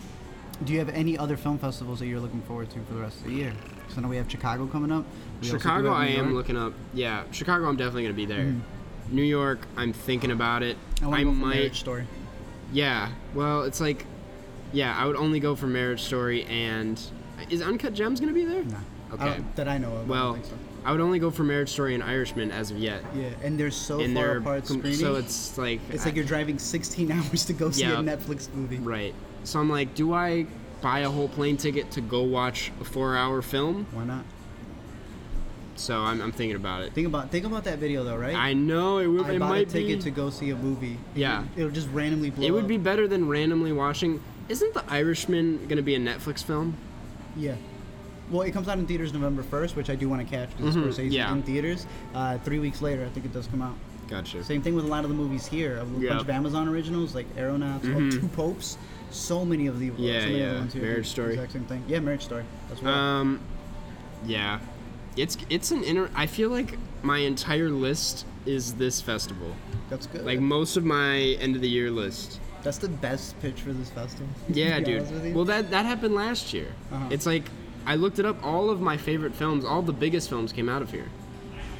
[0.64, 3.18] do you have any other film festivals that you're looking forward to for the rest
[3.18, 3.52] of the year?
[3.90, 5.04] So I know we have Chicago coming up.
[5.42, 6.72] We Chicago, I am looking up.
[6.94, 8.44] Yeah, Chicago, I'm definitely gonna be there.
[8.44, 8.60] Mhm.
[9.10, 10.78] New York, I'm thinking about it.
[11.02, 11.56] I I might.
[11.56, 12.06] Marriage Story.
[12.72, 13.10] Yeah.
[13.34, 14.06] Well, it's like,
[14.72, 16.98] yeah, I would only go for Marriage Story and
[17.50, 18.64] is Uncut Gems gonna be there?
[18.64, 18.76] No.
[19.12, 19.44] Okay.
[19.56, 20.08] That I know of.
[20.08, 20.54] Well, think so.
[20.86, 23.02] I would only go for Marriage Story and Irishman as of yet.
[23.14, 24.98] Yeah, and they're so and far they're apart com- screening.
[25.00, 27.98] so it's like it's like you're driving 16 hours to go see Yeah.
[27.98, 28.78] a Netflix movie.
[28.78, 29.12] Right.
[29.44, 30.46] So I'm like, do I
[30.82, 33.86] buy a whole plane ticket to go watch a four-hour film?
[33.92, 34.24] Why not?
[35.74, 36.92] So I'm, I'm thinking about it.
[36.94, 38.34] Think about think about that video though, right?
[38.36, 39.26] I know it would.
[39.26, 40.02] I it bought might a ticket be.
[40.04, 40.98] to go see a movie.
[41.14, 41.44] Yeah.
[41.56, 42.68] It'll just randomly blow It would up.
[42.68, 44.22] be better than randomly watching.
[44.48, 46.76] Isn't The Irishman gonna be a Netflix film?
[47.36, 47.56] Yeah.
[48.30, 50.74] Well, it comes out in theaters November 1st, which I do want to catch because
[50.74, 51.32] Mhm, Scorsese yeah.
[51.32, 51.86] in theaters.
[52.14, 53.74] Uh, three weeks later, I think it does come out.
[54.08, 54.42] Gotcha.
[54.44, 55.78] Same thing with a lot of the movies here.
[55.78, 58.10] A bunch of Amazon originals like Aeronauts, Mhm.
[58.20, 58.78] Two Popes.
[59.10, 60.54] So many of the Yeah, so yeah.
[60.54, 60.82] Ones here.
[60.82, 61.34] Marriage Story.
[61.34, 61.82] Exact same thing.
[61.88, 62.42] Yeah, Marriage Story.
[62.68, 62.92] That's well.
[62.94, 63.40] Um,
[64.26, 64.58] yeah,
[65.16, 66.08] it's it's an inter.
[66.14, 69.54] I feel like my entire list is this festival.
[69.90, 70.24] That's good.
[70.24, 72.40] Like most of my end of the year list.
[72.62, 74.26] That's the best pitch for this festival.
[74.48, 75.34] Yeah, dude.
[75.34, 76.68] Well, that that happened last year.
[76.92, 77.06] Uh-huh.
[77.10, 77.44] It's like
[77.86, 78.42] I looked it up.
[78.44, 81.06] All of my favorite films, all the biggest films, came out of here.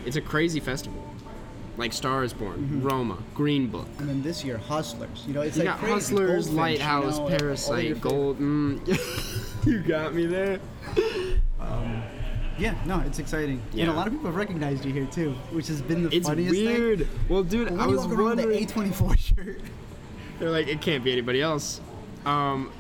[0.05, 1.03] It's a crazy festival.
[1.77, 2.83] Like Star is Born, Mm-hmm.
[2.83, 3.87] Roma, Green Book.
[3.99, 5.25] and then this year, Hustlers.
[5.27, 5.93] You know, it's You like got crazy.
[5.95, 8.39] Hustlers, Goldfinch, you Lighthouse, know, Parasite, favorite- Gold.
[8.39, 10.61] Mm, you got me there.
[12.59, 13.61] Yeah, no, it's exciting.
[13.77, 16.27] And a lot of people have recognized you here too, which has been the It's
[16.27, 16.99] funniest weird.
[17.01, 17.09] thing.
[17.29, 18.67] Well, dude, I you was walk around wondering.
[18.67, 19.61] the A24 shirt.
[20.39, 21.83] They're like, it can't be anybody else.
[22.25, 22.71] Um,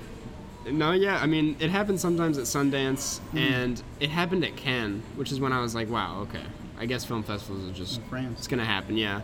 [0.71, 3.39] no, yeah, I mean, it happens sometimes at Sundance, Hmm.
[3.39, 6.43] and it happened at Cannes, which is when I was like, wow, okay,
[6.79, 8.39] I guess film festivals are just In France.
[8.39, 9.21] it's gonna happen, yeah.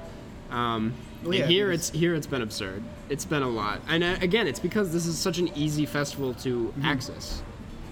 [0.50, 2.82] Um, Well, and yeah, here it's here it's been absurd.
[3.08, 6.34] It's been a lot, and uh, again, it's because this is such an easy festival
[6.34, 6.84] to Mm-hmm.
[6.84, 7.42] access.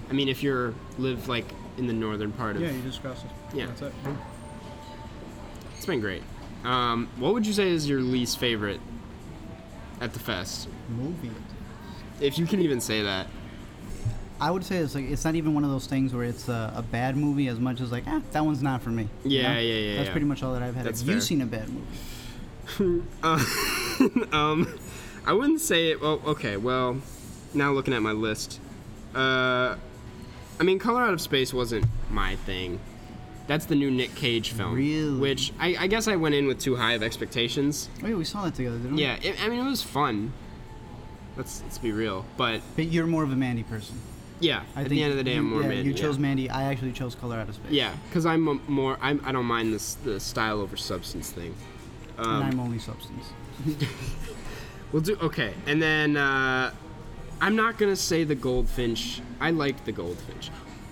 [0.09, 1.45] I mean, if you're live like
[1.77, 3.57] in the northern part of, Yeah, you just cross it.
[3.57, 3.65] Yeah.
[3.67, 3.93] That's it.
[5.77, 6.21] it's been great.
[6.63, 8.79] Um, what would you say is your least favorite
[9.99, 11.31] at the fest, Movie.
[12.19, 13.27] if you can even say that?
[14.41, 16.73] I would say it's like it's not even one of those things where it's a,
[16.75, 19.07] a bad movie as much as like ah that one's not for me.
[19.23, 19.59] Yeah, know?
[19.59, 20.11] yeah, yeah, That's yeah.
[20.11, 20.85] pretty much all that I've had.
[20.85, 23.03] That's Have you seen a bad movie?
[23.21, 23.43] Uh,
[24.31, 24.79] um,
[25.25, 26.01] I wouldn't say it.
[26.01, 26.57] Well, okay.
[26.57, 27.01] Well,
[27.53, 28.59] now looking at my list,
[29.13, 29.75] uh,
[30.59, 32.79] I mean, Color Out of Space wasn't my thing.
[33.47, 35.19] That's the new Nick Cage film, Really?
[35.19, 37.89] which I, I guess I went in with too high of expectations.
[38.03, 39.01] Oh yeah, we saw that together, didn't we?
[39.01, 40.31] Yeah, it, I mean, it was fun.
[41.35, 43.99] Let's let's be real, but But you're more of a Mandy person.
[44.41, 45.89] Yeah, I at the end of the day, you, I'm more yeah, Mandy.
[45.89, 46.21] You chose yeah.
[46.21, 46.49] Mandy.
[46.49, 47.71] I actually chose Color Out of Space.
[47.71, 51.55] Yeah, because I'm a more I'm, I don't mind this the style over substance thing.
[52.17, 53.31] and Um, I'm only substance.
[54.91, 56.73] We'll do okay, and then uh,
[57.39, 59.21] I'm not gonna say the goldfinch.
[59.39, 60.49] I like the goldfinch.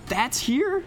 [0.08, 0.84] That's here.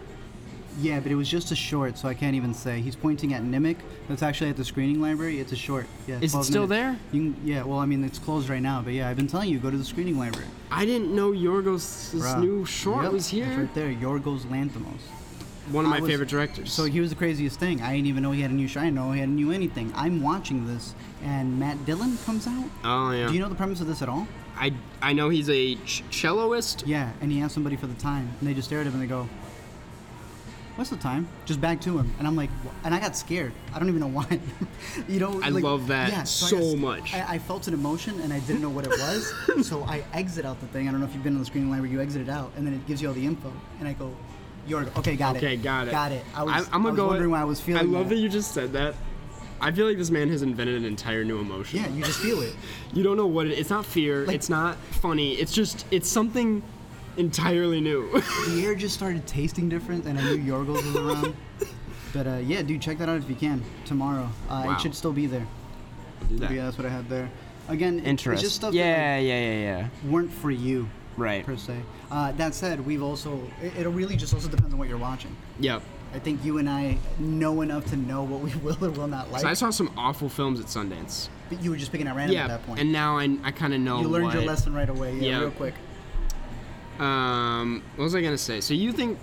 [0.79, 2.81] Yeah, but it was just a short, so I can't even say.
[2.81, 3.77] He's pointing at Nimic.
[4.07, 5.39] That's actually at the screening library.
[5.39, 5.85] It's a short.
[6.07, 6.19] Yeah.
[6.19, 6.99] Is it still minutes.
[7.11, 7.19] there?
[7.19, 7.63] You can, yeah.
[7.63, 9.77] Well, I mean, it's closed right now, but yeah, I've been telling you, go to
[9.77, 10.47] the screening library.
[10.71, 12.39] I didn't know Yorgos' Bruh.
[12.39, 13.57] new short Yep, was It's here.
[13.59, 13.93] right there.
[13.93, 14.99] Yorgos Lanthimos.
[15.71, 16.73] One of my was- favorite directors.
[16.73, 17.81] So here's the craziest thing.
[17.81, 18.81] I didn't even know he had a new show.
[18.81, 19.93] I didn't know he had a new anything.
[19.95, 22.65] I'm watching this, and Matt Dillon comes out.
[22.83, 23.27] oh yeah.
[23.27, 24.27] Do you know the premise of this at all?
[24.57, 26.83] I I know he's a ch- celloist.
[26.85, 29.01] Yeah, and he asked somebody for the time, and they just stare at him and
[29.01, 29.29] they go,
[30.75, 32.49] "What's the time?" Just back to him, and I'm like,
[32.83, 33.51] and I got scared.
[33.73, 34.39] I don't even know why.
[35.07, 37.13] you know, I like- love that I got so s- much.
[37.13, 39.33] I, I felt an emotion, and I didn't know what it was,
[39.67, 40.87] so I exit out the thing.
[40.87, 41.91] I don't know if you've been on the screening library.
[41.91, 44.15] You exit it out, and then it gives you all the info, and I go,
[44.67, 45.39] "You're okay, got it.
[45.39, 45.91] Okay, got it.
[45.91, 47.07] got it." I was, I, I'm gonna go.
[47.07, 47.81] wondering why I was feeling.
[47.81, 48.15] I love that.
[48.15, 48.95] that you just said that.
[49.61, 51.79] I feel like this man has invented an entire new emotion.
[51.79, 52.53] Yeah, you just feel it.
[52.93, 53.57] You don't know what it.
[53.57, 54.25] It's not fear.
[54.25, 55.33] Like- it's not funny.
[55.35, 56.61] It's just it's something
[57.17, 58.09] entirely new.
[58.47, 61.35] the air just started tasting different, and I knew Yorgos was around.
[62.13, 64.29] But uh, yeah, dude, check that out if you can tomorrow.
[64.49, 64.73] Uh, Wow.
[64.75, 65.47] It should still be there.
[66.29, 66.51] Do that.
[66.51, 67.29] Yeah, that's what I had there.
[67.69, 69.59] Again, it- it's just stuff yeah, that yeah, yeah,
[70.03, 70.09] yeah.
[70.11, 71.45] weren't for you Right.
[71.45, 71.77] per se.
[72.11, 75.35] Uh, that said, we've also it, it really just also depends on what you're watching.
[75.59, 75.81] Yep.
[76.13, 79.31] I think you and I know enough to know what we will or will not
[79.31, 79.41] like.
[79.41, 81.29] So I saw some awful films at Sundance.
[81.49, 82.79] but you were just picking at random yeah, at that point.
[82.79, 84.01] and now I, I kind of know.
[84.01, 85.15] you learned your lesson right away.
[85.15, 85.39] Yeah, Yeah.
[85.41, 85.73] real quick.
[86.99, 88.61] Um, what was I gonna say?
[88.61, 89.17] So you think?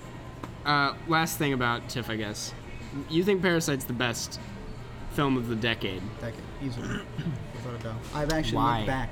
[0.64, 2.52] Uh, last thing about TIFF, I guess.
[3.09, 4.38] You think Parasite's the best
[5.12, 6.02] film of the decade?
[6.20, 6.87] Decade, easily,
[7.54, 7.94] without a doubt.
[8.14, 8.76] I've actually Why?
[8.78, 9.11] looked back.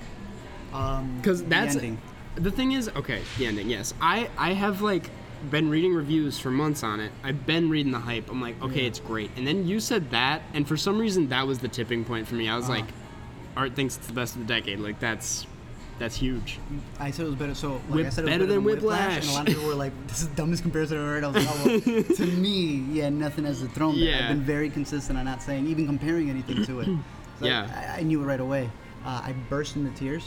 [0.75, 1.99] Um, Because that's the ending.
[2.35, 3.23] the thing is okay.
[3.39, 3.95] The ending, yes.
[4.01, 5.09] I I have like
[5.51, 7.13] been reading reviews for months on it.
[7.23, 8.29] I've been reading the hype.
[8.31, 8.89] I'm like, okay, Yeah.
[8.89, 9.31] it's great.
[9.37, 12.35] And then you said that, and for some reason that was the tipping point for
[12.35, 12.49] me.
[12.49, 12.81] I was Uh-huh.
[12.81, 12.87] like,
[13.57, 14.81] Art thinks it's the best of the decade.
[14.81, 15.47] Like that's
[15.99, 16.59] that's huge.
[16.99, 17.55] I said it was better.
[17.55, 19.47] So, like Whip- I said, it was better better, than Whiplash, and a lot of
[19.55, 21.57] people were like, "This is the dumbest comparison I've ever heard." I was like,
[21.87, 24.21] "Oh, well, to me, yeah, nothing has the throne." Yeah.
[24.23, 26.89] I've been very consistent on not saying, even comparing anything to it.
[27.39, 27.93] So Yeah.
[27.97, 28.69] I, I knew it right away.
[29.07, 30.25] Uh, I burst into tears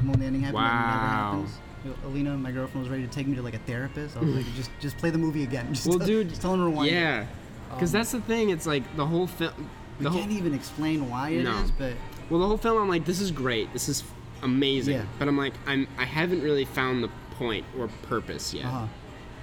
[0.00, 0.62] when the ending happened.
[0.64, 1.44] Never Wow.
[1.84, 1.98] happens.
[2.06, 4.16] Alina, my girlfriend, was ready to take me to like a therapist.
[4.16, 6.54] I was like, "Just, just play the movie again." Just Well, tell- dude, just tell
[6.54, 6.90] him rewind.
[6.90, 7.26] Yeah,
[7.74, 8.48] because Um, that's the thing.
[8.48, 9.52] It's like the whole film.
[10.00, 11.64] We whole can't even explain why it is, No.
[11.78, 11.92] but
[12.30, 12.78] well, the whole film.
[12.80, 13.70] I'm like, this is great.
[13.74, 14.02] This is
[14.42, 14.94] amazing.
[14.94, 15.04] Yeah.
[15.18, 18.66] But I'm like, I'm I haven't really found the point or purpose yet.
[18.66, 18.86] uh-huh.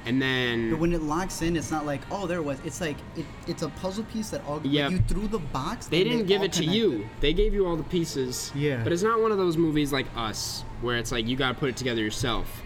[0.06, 2.58] And then But when it locks in, it's not like, oh, there it was.
[2.64, 4.92] It's like it, it's a puzzle piece that all like, Yep.
[4.92, 5.88] you threw the box.
[5.88, 7.08] They didn't give it to you.
[7.20, 8.52] They gave you all the pieces.
[8.56, 8.82] Yeah.
[8.84, 11.70] But it's not one of those movies like Us, where it's like you gotta put
[11.70, 12.62] it together yourself.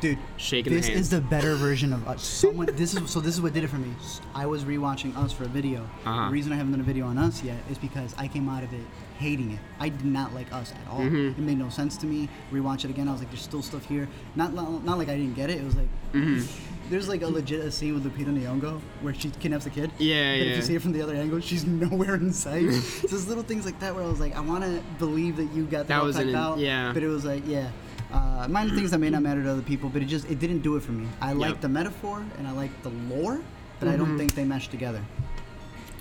[0.00, 0.18] Dude.
[0.36, 2.22] Shaking this is the better version of us.
[2.42, 2.66] Someone.
[2.72, 3.20] This is so.
[3.20, 3.92] This is what did it for me.
[4.34, 5.82] I was rewatching Us for a video.
[6.04, 6.26] Uh-huh.
[6.26, 8.62] The reason I haven't done a video on Us yet is because I came out
[8.62, 8.80] of it
[9.18, 9.58] hating it.
[9.80, 11.00] I did not like Us at all.
[11.00, 11.40] Mm-hmm.
[11.40, 12.28] It made no sense to me.
[12.52, 13.08] Rewatch it again.
[13.08, 14.08] I was like, there's still stuff here.
[14.36, 15.58] Not not, not like I didn't get it.
[15.58, 15.88] It was like.
[16.12, 16.64] Mm-hmm.
[16.88, 19.90] There's like a legit a scene with Lupita Nyong'o where she kidnaps a kid.
[19.98, 20.56] Yeah, But if yeah.
[20.56, 22.72] you see it from the other angle, she's nowhere in sight.
[22.72, 25.52] so there's little things like that where I was like, I want to believe that
[25.52, 26.56] you got that, That all was an- out.
[26.56, 26.92] yeah.
[26.94, 27.70] But it was like, yeah.
[28.12, 30.60] Uh, minor things that may not matter to other people, but it just it didn't
[30.60, 31.06] do it for me.
[31.20, 33.40] I like the metaphor and I like the lore,
[33.80, 35.02] but I don't think they mesh together.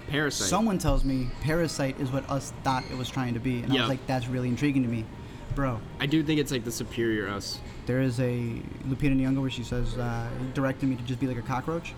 [0.07, 0.47] Parasite.
[0.47, 3.81] Someone tells me Parasite is what us thought it was trying to be, and I
[3.81, 5.03] was like, that's really intriguing to me,
[5.53, 5.81] bro.
[5.99, 7.59] I do think it's like the superior Us.
[7.87, 11.27] There is a Lupita Nyong'o where she says, uh, he directed me to just be
[11.27, 11.93] like a cockroach.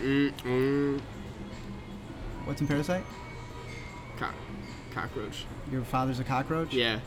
[0.00, 1.00] Mm, mm,
[2.44, 3.04] What's in Parasite?
[4.18, 4.34] cock,
[4.92, 5.46] cockroach.
[5.70, 6.72] Your father's a cockroach.
[6.72, 6.98] Yeah.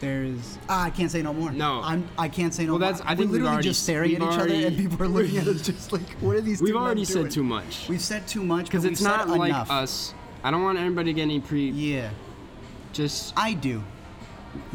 [0.00, 1.50] There's ah, I can't say no more.
[1.50, 1.80] No.
[1.82, 2.88] I'm I can't say no Well, more.
[2.92, 5.08] that's- I We're think we've literally already- just staring at each other, and people are
[5.08, 6.62] looking at us just like, what are these?
[6.62, 7.28] We've already said doing?
[7.30, 7.86] too much.
[7.88, 9.70] We've said too much Because it's not like enough.
[9.70, 10.14] us.
[10.44, 11.68] I don't want anybody to get any pre.
[11.70, 12.10] Yeah,
[12.92, 13.82] Just I do.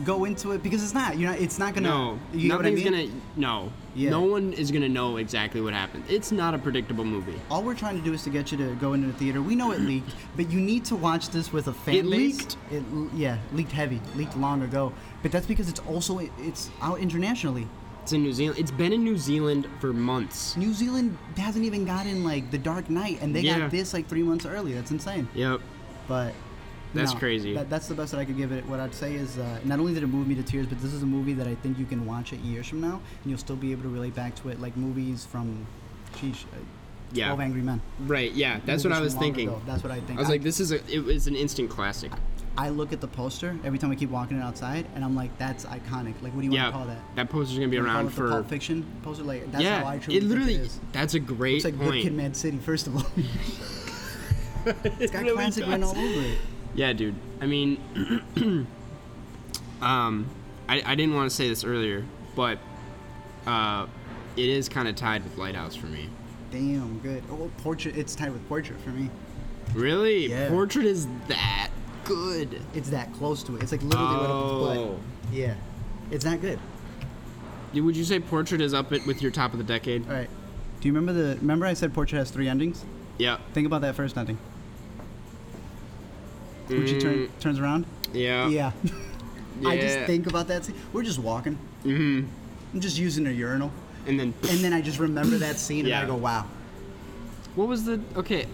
[0.03, 1.17] Go into it because it's not.
[1.17, 1.89] You know, it's not gonna.
[1.89, 2.19] no.
[2.33, 2.83] you know I mean?
[2.83, 3.07] gonna.
[3.35, 3.71] No.
[3.95, 4.09] Yeah.
[4.09, 6.03] No one is gonna know exactly what happened.
[6.09, 7.39] It's not a predictable movie.
[7.51, 9.41] All we're trying to do is to get you to go into the theater.
[9.41, 12.39] We know it leaked, but you need to watch this with a fan It base.
[12.39, 12.57] leaked?
[12.71, 12.83] It
[13.13, 14.93] yeah, leaked heavy, leaked long ago.
[15.21, 17.67] But that's because it's also it's out internationally.
[18.01, 18.59] It's in New Zealand.
[18.59, 20.57] It's been in New Zealand for months.
[20.57, 23.59] New Zealand hasn't even gotten like The Dark Knight, and they Yeah.
[23.59, 24.73] got this like three months early.
[24.73, 25.27] That's insane.
[25.33, 25.61] Yep.
[26.07, 26.33] But
[26.93, 27.53] That's no, crazy.
[27.53, 28.65] That, that's the best that I could give it.
[28.67, 30.93] What I'd say is, uh, not only did it move me to tears, but this
[30.93, 33.39] is a movie that I think you can watch it years from now, and you'll
[33.39, 35.65] still be able to relate back to it, like movies from,
[36.17, 36.57] sheesh, uh,
[37.13, 37.27] Yeah.
[37.27, 37.81] Twelve Angry Men.
[38.01, 38.31] Right.
[38.33, 38.59] Yeah.
[38.65, 39.47] That's what I was thinking.
[39.49, 39.61] ago.
[39.65, 40.19] That's what I think.
[40.19, 40.79] I was like, this is a.
[40.91, 42.11] It was an instant classic.
[42.55, 45.35] I look at the poster every time I keep walking it outside, and I'm like,
[45.39, 46.13] that's iconic.
[46.21, 46.65] Like, what do you Yeah.
[46.65, 47.15] want to call that?
[47.15, 48.29] That poster's gonna be You wanna call around it for.
[48.29, 49.23] Pulp Fiction poster.
[49.23, 49.81] Like, that's yeah.
[49.83, 50.53] how I truly it literally.
[50.55, 50.79] it is.
[50.91, 51.91] That's a great It's like point.
[51.93, 52.57] Good Kid, Mad City.
[52.59, 53.05] First of all,
[54.99, 56.37] it's got classic written all over it.
[56.75, 57.15] Yeah, dude.
[57.41, 57.79] I mean,
[59.81, 60.29] um,
[60.67, 62.03] I, I didn't want to say this earlier,
[62.35, 62.59] but
[63.45, 63.87] uh,
[64.35, 66.09] it is kind of tied with Lighthouse for me.
[66.51, 67.23] Damn good.
[67.31, 67.97] Oh, portrait.
[67.97, 69.09] It's tied with portrait for me.
[69.73, 70.27] Really?
[70.27, 70.49] Yeah.
[70.49, 71.69] Portrait is that
[72.05, 72.61] good.
[72.73, 73.63] It's that close to it.
[73.63, 74.77] It's like literally right up his butt.
[74.77, 74.99] Oh.
[75.31, 75.55] Yeah,
[76.11, 76.59] it's that good.
[77.73, 80.07] Would you say Portrait is up it with your top of the decade?
[80.07, 80.29] All right.
[80.79, 81.39] Do you remember the?
[81.39, 82.85] Remember I said portrait has three endings.
[83.17, 83.37] Yeah.
[83.53, 84.37] Think about that first ending.
[86.67, 87.85] When she turn, Mm, turns around.
[88.13, 88.47] yeah.
[88.47, 88.71] Yeah.
[89.65, 90.75] I just think about that scene.
[90.91, 91.57] We're just walking.
[91.85, 92.27] Mm-hmm.
[92.73, 93.71] I'm just using a urinal,
[94.07, 96.01] And then, and then I just remember that scene, Yeah.
[96.01, 96.45] and I go, "Wow."
[97.55, 97.99] what was the?
[98.15, 98.47] Okay.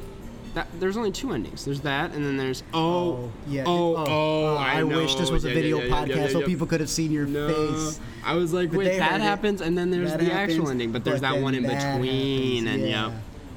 [0.55, 1.63] That, there's only two endings.
[1.63, 3.63] There's that, and then there's oh, yeah.
[3.67, 4.55] oh, it- oh.
[4.57, 6.65] I, I, wish this was a Yeah, video yeah, yeah, yeah, podcast yeah, so people
[6.67, 7.47] could have seen your No.
[7.47, 7.99] face.
[8.25, 9.23] I was like, But wait, that heard it.
[9.23, 11.61] happens, and then there's That the happens, actual ending, but there's but that one in
[11.63, 13.11] between, happens, and yeah.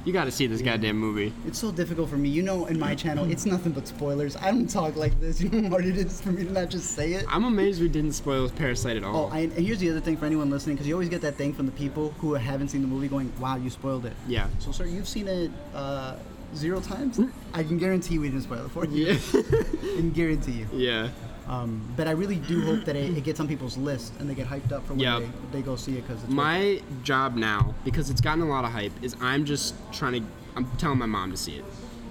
[0.05, 1.31] You got to see this goddamn movie.
[1.47, 2.27] It's so difficult for me.
[2.27, 4.35] You know, in my channel, it's nothing but spoilers.
[4.35, 5.39] I don't talk like this.
[5.43, 7.25] You know how hard it is for me to not just say it.
[7.29, 9.27] I'm amazed we didn't spoil Parasite at all.
[9.27, 11.35] Oh, I, and here's the other thing for anyone listening, because you always get that
[11.35, 14.47] thing from the people who haven't seen the movie going, "Wow, you spoiled it." yeah.
[14.59, 16.15] So, sir, you've seen it uh,
[16.55, 17.19] zero times.
[17.53, 19.05] I can guarantee we didn't spoil it for you.
[19.05, 19.13] Yeah.
[19.33, 20.67] I can guarantee you.
[20.73, 21.09] yeah.
[21.47, 24.33] Um, but I really do hope that it, it gets on people's list and they
[24.35, 25.19] get hyped up for when Yep.
[25.51, 28.63] they, they go see it because it's My job now, because it's gotten a lot
[28.63, 30.29] of hype, is I'm just trying to.
[30.55, 31.65] I'm telling my mom to see it.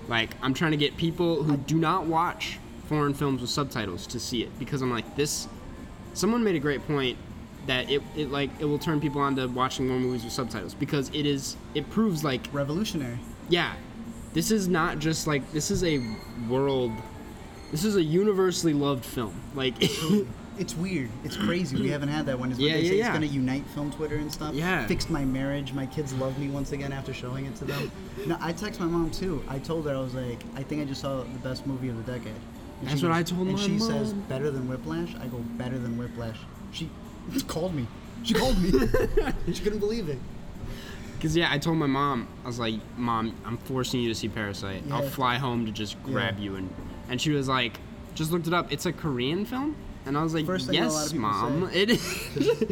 [0.09, 4.21] Like I'm trying to get people who do not watch foreign films with subtitles to
[4.21, 5.49] see it because I'm like this.
[6.13, 7.17] Someone made a great point
[7.67, 10.75] that it, it like it will turn people on to watching more movies with subtitles
[10.75, 13.19] because it is it proves like revolutionary.
[13.49, 13.73] yeah,
[14.35, 16.01] this is not just like this is a
[16.51, 16.93] world.
[17.73, 19.35] This is a universally loved film.
[19.55, 19.75] Like
[20.59, 21.09] It's weird.
[21.25, 21.77] It's crazy.
[21.77, 22.51] We haven't had that one.
[22.51, 23.07] It's Yeah, they yeah, say yeah.
[23.09, 24.55] it's going to unite film Twitter and stuff.
[24.55, 24.87] Yeah.
[24.87, 25.73] Fixed my marriage.
[25.73, 27.91] My kids love me once again after showing it to them.
[28.27, 29.43] no, I text my mom too.
[29.49, 31.97] I told her I was like, I think I just saw the best movie of
[32.05, 32.35] the decade.
[32.81, 35.15] And That's what goes- I told And my she says better than Whiplash.
[35.17, 36.39] I go better than Whiplash.
[36.73, 36.91] She
[37.49, 37.87] called me.
[38.23, 38.71] She called me.
[39.53, 40.19] she couldn't believe it.
[41.15, 44.29] Because yeah, I told my mom, I was like, "Mom, I'm forcing you to see
[44.29, 44.83] Parasite.
[44.91, 46.45] I'll fly home to just grab Yeah.
[46.45, 46.69] you." And
[47.13, 47.79] and she was like,
[48.15, 48.73] "Just looked it up.
[48.73, 51.83] It's a Korean film." And I was like, First thing a lot "Yes, mom, say.
[51.83, 52.35] it is."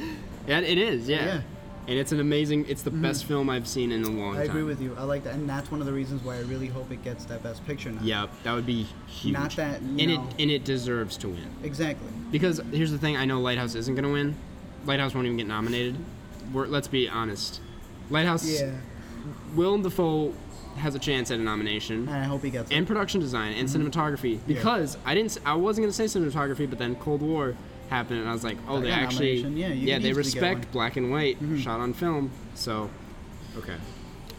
[0.48, 1.09] yeah, it is.
[1.09, 1.16] Yeah.
[1.16, 1.26] Yeah.
[1.26, 1.46] Mm-hmm.
[1.88, 2.66] And it's an amazing.
[2.68, 4.42] It's the best film I've seen in a long time.
[4.42, 4.50] I time.
[4.50, 4.96] agree with you.
[4.98, 7.24] I like that, and that's one of the reasons why I really hope it gets
[7.26, 8.00] that best picture now.
[8.03, 9.35] Yep, that would be huge.
[9.35, 11.48] Not that, and it and it deserves to win.
[11.62, 12.09] Exactly.
[12.31, 14.37] Because here's the thing, I know Lighthouse isn't gonna win.
[14.87, 15.96] Lighthouse won't even get nominated.
[16.53, 17.61] We're, let's be honest.
[18.09, 18.48] Lighthouse.
[18.48, 18.72] Yeah.
[19.55, 20.33] Willem Dafoe
[20.76, 22.09] has a chance at a nomination.
[22.09, 22.74] And I hope he gets it.
[22.76, 23.87] and production design and Mm-hmm.
[23.88, 27.54] cinematography because I didn't I wasn't gonna say cinematography but then Cold War
[27.90, 29.40] happened and I was like oh That they actually.
[29.40, 30.61] Yeah, yeah they respect.
[30.62, 30.72] Mm-hmm.
[30.72, 32.88] black and white shot on film so
[33.59, 33.74] okay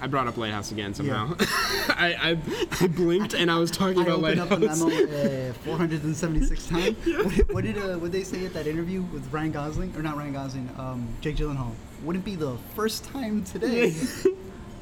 [0.03, 2.37] I brought up Lighthouse again somehow I, I
[2.83, 6.67] I blinked and I was talking I about opened up a Lighthouse memo uh, 476
[6.69, 6.97] times.
[7.05, 10.17] What, what did uh, what they say at that interview with Ryan Gosling or not
[10.17, 10.69] Ryan Gosling?
[10.79, 11.73] Um, Jake Gyllenhaal.
[12.03, 13.91] Wouldn't be the first time today.
[14.23, 14.35] Would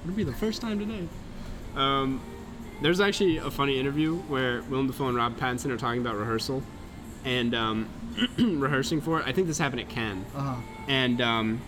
[0.06, 1.06] It'll be the first time today.
[1.76, 2.22] Um,
[2.82, 6.64] there's actually a funny interview where Willem Dafoe and Rob Pattinson are talking about rehearsal
[7.26, 7.90] and um,
[8.38, 9.28] rehearsing for it.
[9.28, 10.26] I think this happened at Cannes.
[10.36, 10.56] Uh huh.
[10.88, 11.62] And um,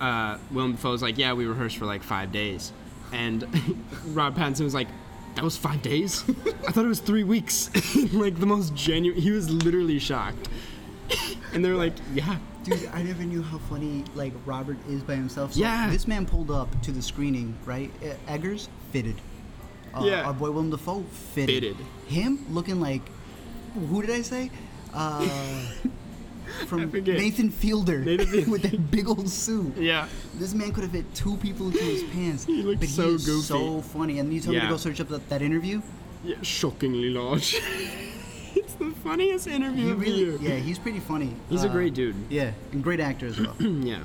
[0.00, 2.72] uh, Willem Dafoe's like, yeah, we rehearsed for like five days.
[3.12, 3.42] And
[4.08, 4.88] Rob Pattinson was like,
[5.34, 6.24] that was five days?
[6.68, 7.70] I thought it was three weeks.
[8.12, 9.20] like the most genuine.
[9.20, 10.48] He was literally shocked.
[11.54, 12.36] and they're like, yeah.
[12.62, 15.54] Dude, I never knew how funny like Robert is by himself.
[15.54, 15.88] So Yeah.
[15.90, 17.90] This man pulled up to the screening, right?
[18.28, 19.16] Eggers fitted.
[19.94, 20.24] Uh, Yeah.
[20.26, 21.02] Our boy Willem Dafoe
[21.34, 21.62] fitted.
[21.62, 21.76] Fitted.
[22.06, 23.02] Him looking like,
[23.74, 24.50] who did I say?
[24.92, 25.26] Uh,
[26.66, 26.90] from.
[26.92, 29.76] Nathan Fielder Nathan with that big old suit.
[29.76, 30.06] Yeah.
[30.34, 32.44] This man could have fit two people into his pants.
[32.44, 33.46] He looked but so he is goofy.
[33.46, 34.18] so funny.
[34.18, 35.80] And you told me to go search up that, that interview.
[36.24, 37.58] Yeah, shockingly large.
[38.80, 40.36] It's the funniest interview He of the really, year.
[40.40, 41.34] yeah, he's pretty funny.
[41.48, 42.16] He's a Uh, great dude.
[42.28, 43.54] Yeah, and great actor as well.
[43.60, 44.00] yeah.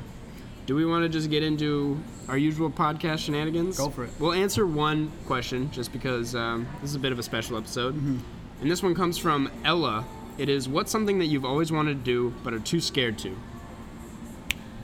[0.66, 3.78] Do we want to just get into our usual podcast shenanigans?
[3.78, 4.10] Go for it.
[4.20, 7.94] We'll answer one question just because um, this is a bit of a special episode.
[7.96, 8.18] Mm-hmm.
[8.62, 10.06] And this one comes from Ella.
[10.40, 13.38] It is what's something that you've always wanted to do but are too scared to?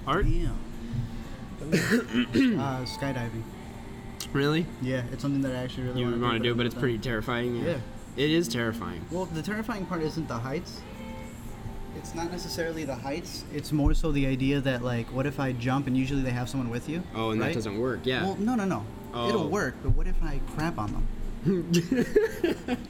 [0.05, 0.25] Art?
[0.25, 0.55] Damn.
[1.71, 3.43] uh, skydiving.
[4.33, 4.65] Really?
[4.81, 6.65] Yeah, it's something that I actually really You want to want to do, I've but
[6.67, 7.03] it's pretty done.
[7.03, 7.55] terrifying.
[7.55, 7.77] Yeah.
[8.21, 9.03] It is terrifying.
[9.09, 10.79] Well, the terrifying part isn't the heights.
[11.97, 13.43] It's not necessarily the heights.
[13.51, 16.47] It's more so the idea that like, what if I jump and usually they have
[16.47, 17.01] someone with you?
[17.15, 18.01] Oh, and that doesn't work.
[18.03, 18.23] Yeah.
[18.23, 18.85] Well, no, no, no.
[19.11, 19.27] Oh.
[19.27, 21.07] It'll work, but what if I crap on them?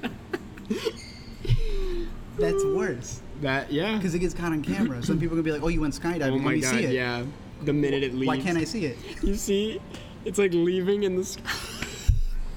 [2.38, 3.96] That's worse that, yeah.
[3.96, 5.02] because it gets caught on camera.
[5.02, 6.32] Some people are gonna be like, "Oh, you went skydiving.
[6.32, 7.24] Oh Let my me god, see it." yeah.
[7.63, 8.28] The minute it leaves.
[8.28, 8.98] Why can't I see it?
[9.24, 9.80] You see,
[10.26, 11.50] it's like leaving in the sky.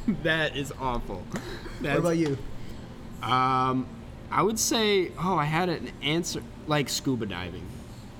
[0.25, 1.23] that is awful.
[1.81, 2.37] That's, What about you?
[3.31, 3.87] Um,
[4.31, 7.63] I would say, oh, I had an answer like scuba diving.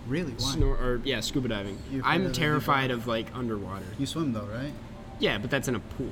[0.07, 0.33] Really?
[0.33, 0.55] Why?
[0.55, 1.79] Snor- or yeah, scuba diving.
[2.05, 3.87] I'm terrified of like underwater.
[3.99, 4.73] You swim though, right?
[5.19, 6.11] Yeah, but that's in a pool.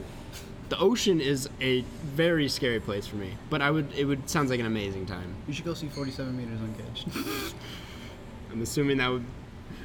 [0.71, 4.51] The ocean is a very scary place for me, but I would it would sounds
[4.51, 5.35] like an amazing time.
[5.47, 7.55] You should go see 47 meters uncaged.
[8.51, 9.25] I'm assuming that would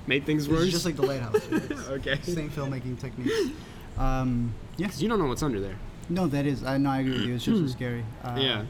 [0.07, 0.63] make things worse.
[0.63, 1.41] It's just like the lighthouse.
[1.89, 2.19] Okay.
[2.23, 3.53] Same filmmaking technique.
[3.97, 4.87] Um, yeah.
[4.87, 5.75] 'Cause you don't know what's under there.
[6.09, 6.63] No, that is.
[6.63, 6.89] I know.
[6.91, 7.35] I agree with you.
[7.35, 8.05] It's just as scary.
[8.23, 8.63] Uh, yeah.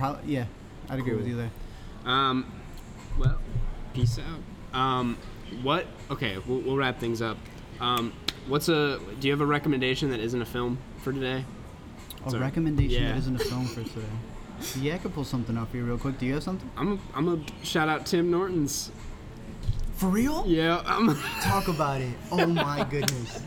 [0.00, 0.46] Prob- yeah.
[0.88, 1.50] I'd agree with you there.
[2.04, 2.50] Um,
[3.18, 3.38] well,
[3.94, 4.78] peace out.
[4.78, 5.16] Um,
[5.62, 5.86] what?
[6.10, 7.36] Okay, we'll, we'll wrap things up.
[7.80, 8.12] Um,
[8.48, 8.98] what's a?
[9.20, 11.44] Do you have a recommendation that isn't a film for today?
[12.26, 12.42] A Sorry.
[12.42, 13.12] recommendation Yeah.
[13.12, 14.06] that isn't a film for today.
[14.78, 16.18] Yeah, I could pull something up for you real quick.
[16.18, 16.70] Do you have something?
[16.76, 18.90] I'm a, I'm a shout out Tim Hortons.
[19.96, 20.44] For real?
[20.46, 22.14] Yeah, I'm Talk about it.
[22.30, 23.42] Oh my goodness.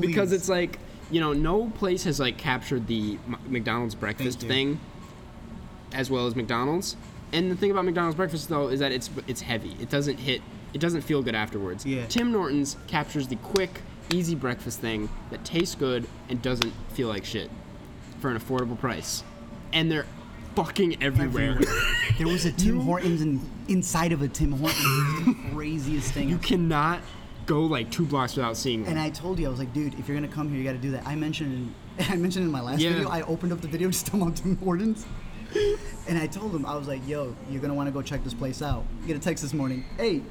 [0.00, 0.78] because it's like
[1.10, 4.48] you know no place has like captured the M- McDonald's breakfast you.
[4.48, 4.80] thing
[5.94, 6.96] as well as McDonald's.
[7.32, 9.76] And the thing about McDonald's breakfast though is that it's it's heavy.
[9.80, 10.42] It doesn't hit.
[10.72, 11.86] It doesn't feel good afterwards.
[11.86, 12.04] Yeah.
[12.06, 13.80] Tim Hortons captures the quick,
[14.12, 17.50] easy breakfast thing that tastes good and doesn't feel like shit
[18.20, 19.22] for an affordable price.
[19.72, 20.06] And they're
[20.56, 21.58] fucking everywhere.
[22.18, 25.26] There was a Tim Hortons in, inside of a Tim Hortons.
[25.26, 26.28] The craziest thing.
[26.28, 27.00] you cannot
[27.46, 28.90] go like two blocks without seeing one.
[28.92, 29.00] And.
[29.00, 30.78] I told you, I was like, dude, if you're gonna come here, you got to
[30.78, 31.04] do that.
[31.06, 32.92] I mentioned, in, I mentioned in my last Yeah.
[32.92, 35.04] video, I opened up the video just talking about Tim Hortons,
[36.08, 38.34] and I told him, I was like, yo, you're gonna want to go check this
[38.34, 38.84] place out.
[39.06, 39.84] Get a text this morning.
[39.96, 40.22] Hey,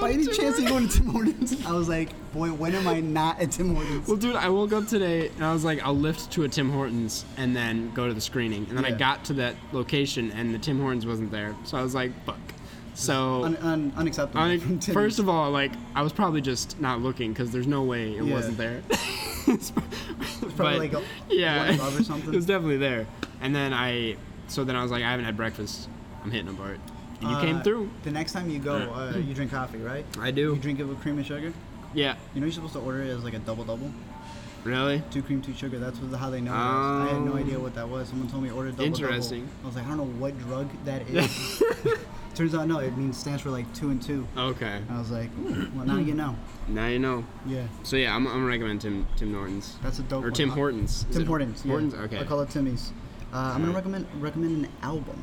[0.00, 1.66] by any to chance are you going to Tim Hortons?
[1.66, 4.08] I was like, boy, when am I not at Tim Hortons?
[4.08, 6.70] Well, dude, I woke up today and I was like, I'll lift to a Tim
[6.70, 8.66] Hortons and then go to the screening.
[8.68, 11.54] And then I got to that location and the Tim Hortons wasn't there.
[11.64, 12.38] So I was like, fuck.
[13.00, 14.58] So, Un- un- unacceptable.
[14.80, 14.92] Tim.
[14.94, 18.22] first of all, like, I was probably just not looking because there's no way it
[18.24, 18.34] Yeah.
[18.34, 18.82] wasn't there.
[19.46, 19.72] it's
[20.54, 22.28] probably like a- yeah, or something.
[22.32, 23.06] it was definitely there.
[23.40, 24.16] And then I,
[24.48, 25.88] so then I was like, I haven't had breakfast.
[26.22, 26.78] I'm hitting a Bart.
[27.22, 27.90] And you came Uh, through.
[28.02, 30.04] The next time you go, uh, you drink coffee, right?
[30.18, 30.52] I do.
[30.54, 31.54] You drink it with cream and sugar.
[31.94, 32.16] Yeah.
[32.34, 33.90] You know you're supposed to order it as like a double double,
[34.62, 35.02] Really?
[35.10, 35.78] two cream, two sugar.
[35.78, 36.52] That's what, how they know.
[36.52, 36.60] it is.
[36.60, 37.36] I had no Oh.
[37.36, 38.08] idea what that was.
[38.10, 39.04] Someone told me order double double.
[39.04, 39.40] Interesting.
[39.46, 39.54] double.
[39.62, 41.62] I was like, I don't know what drug that is.
[42.34, 44.26] Turns out no, it means stands for like two and two.
[44.36, 44.80] Okay.
[44.88, 46.36] I was like, Ooh, well now you know.
[46.68, 47.24] Now you know.
[47.46, 49.76] Yeah, So yeah, I'm, I'm gonna recommend Tim Tim Hortons.
[49.82, 50.20] that's a dope.
[50.24, 50.32] Or one.
[50.32, 50.90] Tim Uh, Hortons.
[51.10, 51.62] Is Tim it Hortons.
[51.64, 51.70] yeah.
[51.70, 51.94] Hortons?
[51.94, 52.18] Okay.
[52.18, 52.92] I call it Timmy's.
[53.32, 55.22] Uh, I'm gonna recommend recommend an album.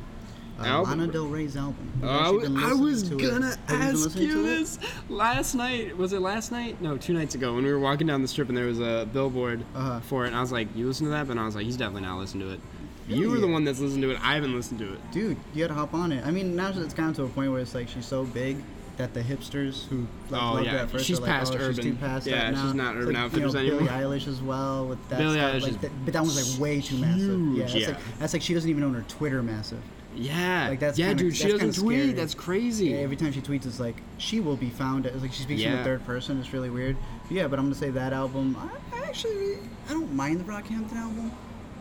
[0.59, 0.99] Uh, Album?
[0.99, 1.91] Lana Del Rey's album.
[2.01, 3.21] I've Oh, I actually was, been I listening was to it.
[3.31, 4.43] gonna Have been ask listening you to it?
[4.59, 5.97] this last night.
[5.97, 6.81] Was it last night?
[6.81, 9.07] No, two nights ago when we were walking down the strip and there was a
[9.13, 9.99] billboard Uh-huh.
[9.99, 11.77] for it, and I was like, "You listen to that?" But I was like, "He's
[11.77, 12.59] definitely not listening to it."
[13.07, 14.19] You were the one that's listened to it.
[14.21, 15.11] I haven't listened to it.
[15.11, 16.25] Dude, you gotta hop on it.
[16.25, 18.57] I mean, now it's gotten to a point where it's like she's so big
[18.97, 20.71] that the hipsters who like, Oh, loved yeah.
[20.71, 21.97] her at first She's are like, past oh, She's too urban.
[21.97, 22.63] past Yeah, that now.
[22.65, 23.79] she's not Urban like, Outfitters you know, anymore.
[23.87, 25.53] Billie Eilish as well with that Billie stuff.
[25.55, 27.19] Eilish like, that, but that was like way too massive.
[27.21, 27.87] huge, yeah, that's yeah.
[27.89, 29.79] like that's like she doesn't even own her Twitter massive.
[30.15, 30.69] Yeah.
[30.69, 31.35] Like, that's yeah, kinda- dude.
[31.37, 31.99] She doesn't tweet.
[31.99, 32.11] scary.
[32.13, 32.87] That's crazy.
[32.87, 35.05] Yeah, every time she tweets, it's like she will be found.
[35.05, 36.39] It's like she speaks in the third person.
[36.39, 36.97] It's really weird.
[37.27, 38.57] But yeah, but I'm gonna say that album.
[38.59, 41.31] I, I actually I don't mind the Brockhampton album.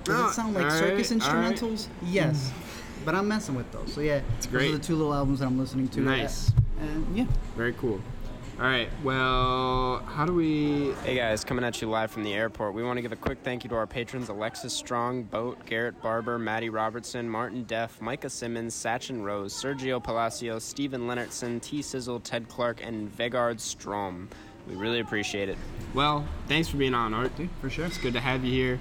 [0.06, 1.54] Does it sound like alright, circus alright.
[1.56, 1.88] instrumentals?
[2.04, 2.52] Yes.
[3.04, 3.92] But I'm messing with those.
[3.92, 6.00] So yeah, It's those are the two little albums that I'm listening to.
[6.00, 6.52] Nice.
[6.80, 7.26] And yeah,
[7.56, 8.00] Very cool.
[8.58, 8.88] All right.
[9.04, 10.92] Well, how do we?
[11.04, 12.72] Hey guys, coming at you live from the airport.
[12.72, 16.00] We want to give a quick thank you to our patrons: Alexis Strong, Boat, Garrett
[16.00, 22.18] Barber, Maddie Robertson, Martin Deff, Micah Simmons, Sachin Rose, Sergio Palacios, Stephen Leonardson, T Sizzle,
[22.20, 24.26] Ted Clark, and Vegard Strom.
[24.66, 25.58] We really appreciate it.
[25.92, 27.36] Well, thanks for being on, Art.
[27.36, 27.84] dude, for sure.
[27.84, 28.80] It's good to have you here.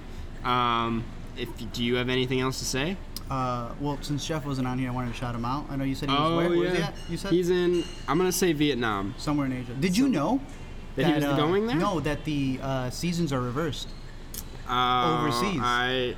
[0.50, 1.04] Um,
[1.38, 2.98] if do you have anything else to say?
[3.30, 5.66] Uh, well, since Jeff wasn't on here, I wanted to shout him out.
[5.70, 6.50] I know you said he was where?
[6.50, 6.94] Where was he at?
[7.10, 7.84] You said Oh, He's in.
[8.08, 9.16] I'm gonna say Vietnam.
[9.18, 9.74] somewhere in Asia.
[9.74, 10.40] Did you know
[10.96, 11.76] That he was uh, going there?
[11.76, 13.88] No, that the uh, seasons are reversed.
[14.70, 15.60] Uh, Overseas.
[15.64, 16.16] I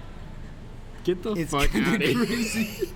[1.08, 2.26] get the It's fuck kinda out of here.
[2.26, 2.90] crazy.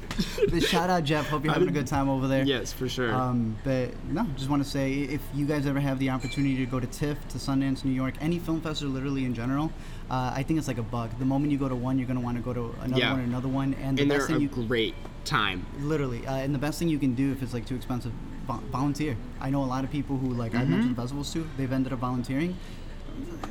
[0.49, 1.27] but shout out Jeff.
[1.29, 2.43] Hope you're having a good time over there.
[2.43, 3.13] Yes, for sure.
[3.13, 6.65] Um, but no, just want to say if you guys ever have the opportunity to
[6.65, 9.71] go to TIFF, to Sundance, New York, any film festival, literally in general,
[10.09, 11.09] uh, I think it's like a bug.
[11.19, 13.11] The moment you go to one, you're gonna want to go to another Yeah.
[13.13, 14.93] one, another one, and the and best they're thing a you great
[15.23, 15.65] time.
[15.79, 18.11] literally, uh, and the best thing you can do if it's like too expensive,
[18.45, 19.15] vo- volunteer.
[19.39, 20.71] I know a lot of people who like I've Mm-hmm.
[20.71, 21.47] mentioned festivals too.
[21.57, 22.57] They've ended up volunteering.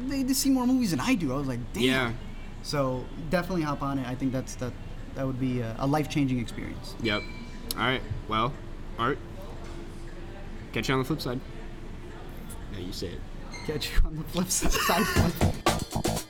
[0.08, 1.32] They, they see more movies than I do.
[1.32, 1.82] I was like, damn.
[1.82, 2.12] Yeah.
[2.62, 4.06] So definitely hop on it.
[4.06, 4.72] I think that's that.
[5.16, 6.94] That would be a, a life changing experience.
[7.02, 7.22] Yep.
[7.76, 8.02] All right.
[8.28, 8.52] Well,
[8.96, 9.18] Art.
[10.72, 11.40] Catch you on the flip side.
[12.72, 13.20] Now you say it.
[13.66, 16.26] Catch you on the flip side.